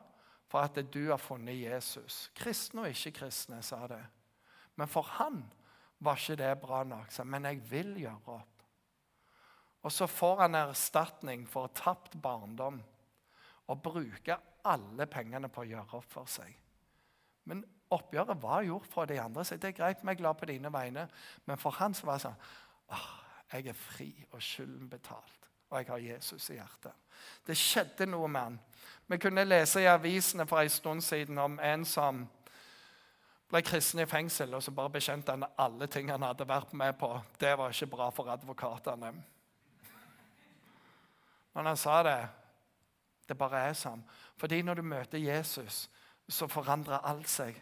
for 0.49 0.59
at 0.59 0.79
du 0.95 1.11
har 1.11 1.17
funnet 1.17 1.55
Jesus.' 1.55 2.31
Kristne 2.35 2.81
og 2.81 2.89
ikke-kristne 2.89 3.63
sa 3.63 3.87
det. 3.87 4.05
Men 4.77 4.89
for 4.89 5.03
han 5.03 5.53
var 6.05 6.21
ikke 6.21 6.37
det 6.41 6.51
bra 6.63 6.83
nok. 6.85 7.13
Men 7.25 7.49
jeg 7.51 7.63
vil 7.71 7.95
gjøre 8.03 8.37
opp. 8.39 8.51
Og 9.85 9.93
så 9.93 10.09
får 10.09 10.45
han 10.47 10.57
erstatning 10.57 11.45
for 11.49 11.73
tapt 11.77 12.17
barndom 12.23 12.81
og 13.69 13.83
bruker 13.85 14.41
alle 14.65 15.07
pengene 15.09 15.51
på 15.53 15.65
å 15.65 15.69
gjøre 15.69 15.99
opp 15.99 16.09
for 16.13 16.29
seg. 16.31 16.53
Men 17.49 17.61
oppgjøret 17.93 18.41
var 18.41 18.65
gjort 18.65 18.89
fra 18.89 19.05
de 19.09 19.19
andre, 19.21 19.45
så 19.45 19.59
det 19.61 19.71
er 19.71 19.77
greit, 19.77 20.03
vi 20.03 20.13
er 20.13 20.21
glad 20.21 20.41
på 20.41 20.49
dine 20.49 20.73
vegne. 20.73 21.07
Men 21.45 21.61
for 21.61 21.77
han 21.77 21.97
så 21.97 22.09
var 22.09 22.21
det 22.21 22.27
sånn 22.27 22.47
åh, 22.97 23.11
Jeg 23.53 23.69
er 23.71 23.77
fri 23.77 24.09
og 24.33 24.41
skylden 24.43 24.89
betalt, 24.91 25.51
og 25.69 25.77
jeg 25.79 25.89
har 25.91 25.99
Jesus 26.03 26.49
i 26.51 26.57
hjertet. 26.57 26.95
Det 27.47 27.55
skjedde 27.55 28.09
noe 28.09 28.29
med 28.29 28.41
han. 28.41 28.57
Vi 29.07 29.19
kunne 29.21 29.45
lese 29.45 29.85
i 29.85 29.87
avisene 29.87 30.47
for 30.49 30.65
en 30.65 30.73
stund 30.73 31.05
siden 31.05 31.39
om 31.39 31.59
en 31.61 31.85
som 31.85 32.25
ble 33.55 33.63
kristen 33.63 34.03
i 34.03 34.07
fengsel, 34.11 34.55
og 34.57 34.63
så 34.63 34.73
bare 34.75 34.91
bekjente 34.97 35.31
han 35.31 35.47
alle 35.63 35.87
ting 35.87 36.09
han 36.11 36.25
hadde 36.27 36.47
vært 36.49 36.73
med 36.75 36.97
på. 36.99 37.11
Det 37.39 37.53
var 37.59 37.71
ikke 37.71 37.93
bra 37.93 38.09
for 38.11 38.31
advokatene. 38.33 39.13
Men 41.55 41.69
han 41.71 41.79
sa 41.79 42.01
det. 42.03 42.19
Det 43.29 43.37
bare 43.39 43.61
er 43.69 43.77
sånn. 43.79 44.03
Fordi 44.37 44.59
når 44.67 44.81
du 44.81 44.89
møter 44.91 45.23
Jesus, 45.23 45.85
så 46.29 46.49
forandrer 46.51 47.07
alt 47.07 47.31
seg. 47.31 47.61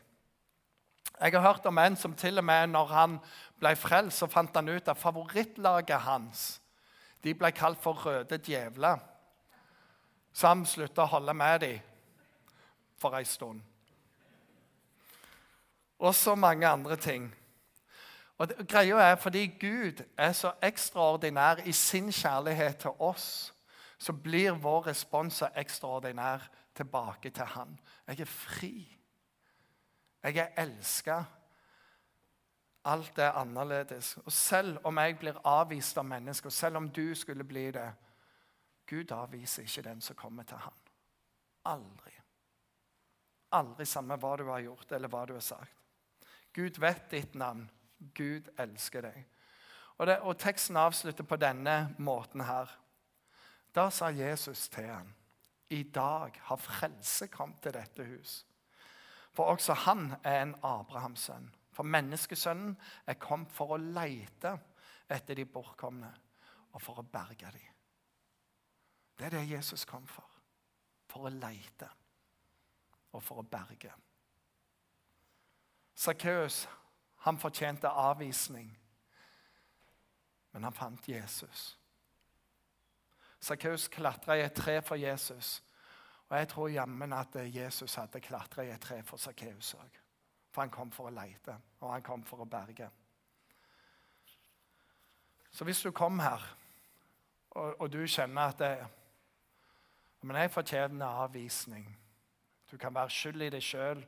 Jeg 1.21 1.35
har 1.35 1.45
hørt 1.45 1.67
om 1.69 1.79
en 1.79 1.97
som 2.01 2.15
til 2.17 2.41
og 2.41 2.47
med 2.49 2.73
når 2.73 2.95
han 2.95 3.19
ble 3.61 3.75
frelst, 3.77 4.23
så 4.23 4.31
fant 4.33 4.57
han 4.57 4.73
ut 4.73 4.89
at 4.89 4.99
favorittlaget 4.99 6.07
hans 6.07 6.47
de 7.23 7.35
ble 7.39 7.53
kalt 7.55 7.79
for 7.79 8.01
Røde 8.03 8.41
djevler. 8.43 8.99
Så 10.33 10.49
han 10.49 10.65
slutta 10.67 11.05
å 11.05 11.13
holde 11.13 11.37
med 11.37 11.61
dem 11.63 11.85
for 12.99 13.15
ei 13.15 13.29
stund. 13.29 13.61
Og 16.03 16.15
så 16.15 16.35
mange 16.35 16.67
andre 16.67 16.97
ting. 16.97 17.31
Og 18.39 18.49
det, 18.49 18.69
greia 18.69 18.99
er 19.13 19.17
fordi 19.17 19.47
Gud 19.61 20.03
er 20.19 20.33
så 20.35 20.53
ekstraordinær 20.63 21.63
i 21.65 21.73
sin 21.73 22.11
kjærlighet 22.13 22.83
til 22.83 22.91
oss 22.99 23.53
så 24.03 24.13
blir 24.13 24.59
vår 24.59 24.87
respons 24.87 25.43
ekstraordinær 25.55 26.49
tilbake 26.75 27.31
til 27.31 27.45
Han. 27.45 27.79
Jeg 28.07 28.21
er 28.21 28.25
fri. 28.25 28.99
Jeg 30.23 30.37
er 30.37 30.63
elska. 30.63 31.23
Alt 32.85 33.19
er 33.19 33.39
annerledes. 33.39 34.17
Og 34.25 34.33
selv 34.33 34.79
om 34.85 34.99
jeg 34.99 35.19
blir 35.19 35.39
avvist 35.47 35.99
av 35.99 36.05
mennesker, 36.05 36.51
selv 36.51 36.77
om 36.77 36.89
du 36.91 37.15
skulle 37.15 37.45
bli 37.45 37.71
det 37.71 37.93
Gud 38.91 39.13
avviser 39.13 39.63
ikke 39.63 39.83
den 39.83 40.01
som 40.01 40.17
kommer 40.17 40.43
til 40.43 40.57
Han. 40.57 40.81
Aldri. 41.65 42.13
Aldri 43.53 43.85
samme 43.87 44.17
hva 44.19 44.37
du 44.37 44.49
har 44.51 44.61
gjort 44.61 44.93
eller 44.93 45.09
hva 45.09 45.27
du 45.27 45.33
har 45.33 45.47
sagt. 45.47 45.82
Gud 46.53 46.81
vet 46.81 47.11
ditt 47.11 47.35
navn. 47.35 47.71
Gud 48.15 48.49
elsker 48.59 49.07
deg. 49.07 49.25
Og, 49.99 50.07
det, 50.07 50.19
og 50.21 50.39
Teksten 50.39 50.77
avslutter 50.77 51.25
på 51.25 51.39
denne 51.41 51.95
måten 52.03 52.45
her. 52.45 52.71
Da 53.75 53.89
sa 53.91 54.11
Jesus 54.13 54.69
til 54.69 54.89
ham, 54.91 55.13
i 55.71 55.83
dag 55.83 56.37
har 56.49 56.61
frelse 56.61 57.29
kommet 57.33 57.63
til 57.63 57.73
dette 57.73 58.05
hus. 58.05 58.43
For 59.33 59.55
også 59.55 59.75
han 59.87 60.11
er 60.23 60.43
en 60.43 60.55
Abrahams 60.63 61.29
sønn. 61.31 61.49
For 61.73 61.89
menneskesønnen 61.89 62.75
er 63.09 63.21
kommet 63.21 63.53
for 63.53 63.73
å 63.73 63.81
leite 63.81 64.59
etter 65.09 65.39
de 65.39 65.47
bortkomne, 65.49 66.11
og 66.73 66.83
for 66.83 67.01
å 67.01 67.07
berge 67.09 67.49
dem. 67.53 67.73
Det 69.17 69.29
er 69.29 69.37
det 69.39 69.49
Jesus 69.49 69.85
kom 69.89 70.05
for. 70.09 70.29
For 71.09 71.29
å 71.29 71.33
leite 71.33 71.89
og 73.13 73.23
for 73.25 73.41
å 73.41 73.49
berge. 73.49 73.93
Sakkeus 75.95 76.69
han 77.23 77.39
fortjente 77.39 77.89
avvisning, 77.89 78.79
men 80.53 80.65
han 80.65 80.73
fant 80.73 81.09
Jesus. 81.09 81.79
Sakkeus 83.41 83.89
klatra 83.89 84.37
i 84.37 84.45
et 84.45 84.55
tre 84.55 84.83
for 84.83 84.95
Jesus. 84.95 85.63
Og 86.29 86.39
jeg 86.39 86.49
tror 86.49 86.69
jammen 86.69 87.13
at 87.13 87.37
Jesus 87.55 87.95
hadde 87.95 88.21
klatra 88.21 88.63
i 88.63 88.71
et 88.71 88.81
tre 88.81 89.03
for 89.03 89.17
Sakkeus 89.17 89.75
òg. 89.75 89.99
For 90.53 90.63
han 90.63 90.71
kom 90.71 90.91
for 90.93 91.09
å 91.09 91.15
leite, 91.15 91.57
og 91.81 91.93
han 91.93 92.03
kom 92.03 92.23
for 92.25 92.45
å 92.45 92.49
berge. 92.49 92.91
Så 95.53 95.65
hvis 95.65 95.83
du 95.83 95.91
kom 95.91 96.21
her, 96.21 96.45
og, 97.51 97.81
og 97.81 97.93
du 97.93 98.07
kjenner 98.07 98.53
at 98.53 98.59
det, 98.59 98.87
men 100.23 100.37
jeg 100.37 100.51
fortjener 100.51 101.23
avvisning 101.25 101.89
Du 102.73 102.79
kan 102.79 102.95
være 102.95 103.11
skyld 103.11 103.43
i 103.43 103.51
deg 103.53 103.63
sjøl, 103.63 103.99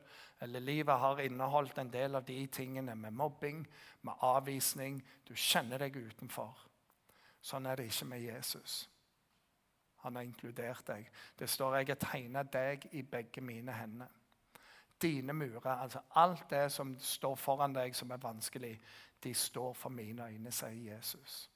eller 0.41 0.59
livet 0.59 0.99
har 0.99 1.19
inneholdt 1.21 1.77
en 1.77 1.91
del 1.93 2.17
av 2.17 2.25
de 2.25 2.47
tingene 2.47 2.95
med 2.95 3.13
mobbing, 3.13 3.61
med 4.01 4.25
avvisning. 4.25 4.97
Du 5.27 5.35
kjenner 5.37 5.77
deg 5.85 5.95
utenfor. 5.95 6.65
Sånn 7.45 7.69
er 7.69 7.77
det 7.77 7.85
ikke 7.91 8.09
med 8.09 8.25
Jesus. 8.25 8.89
Han 10.01 10.17
har 10.17 10.25
inkludert 10.25 10.87
deg. 10.87 11.09
Det 11.39 11.49
står 11.49 11.77
'jeg 11.77 11.87
har 11.87 11.95
tegnet 11.95 12.53
deg 12.53 12.89
i 12.91 13.01
begge 13.01 13.41
mine 13.41 13.71
hender'. 13.71 14.09
Dine 15.01 15.33
murer, 15.33 15.81
altså 15.81 15.99
alt 16.15 16.49
det 16.49 16.71
som 16.71 16.99
står 16.99 17.35
foran 17.35 17.73
deg 17.73 17.95
som 17.95 18.11
er 18.11 18.17
vanskelig, 18.17 18.81
de 19.23 19.33
står 19.33 19.73
for 19.73 19.89
mine 19.89 20.23
øyne, 20.23 20.51
sier 20.51 20.95
Jesus. 20.95 21.51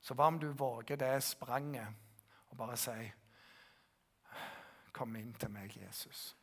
Så 0.00 0.14
hva 0.14 0.26
om 0.26 0.38
du 0.38 0.52
våger 0.52 0.96
det 0.96 1.22
spranget 1.22 1.86
og 2.48 2.56
bare 2.56 2.76
sier 2.76 3.12
Kom 4.94 5.16
inn 5.18 5.32
til 5.34 5.50
meg, 5.50 5.74
Jesus. 5.74 6.36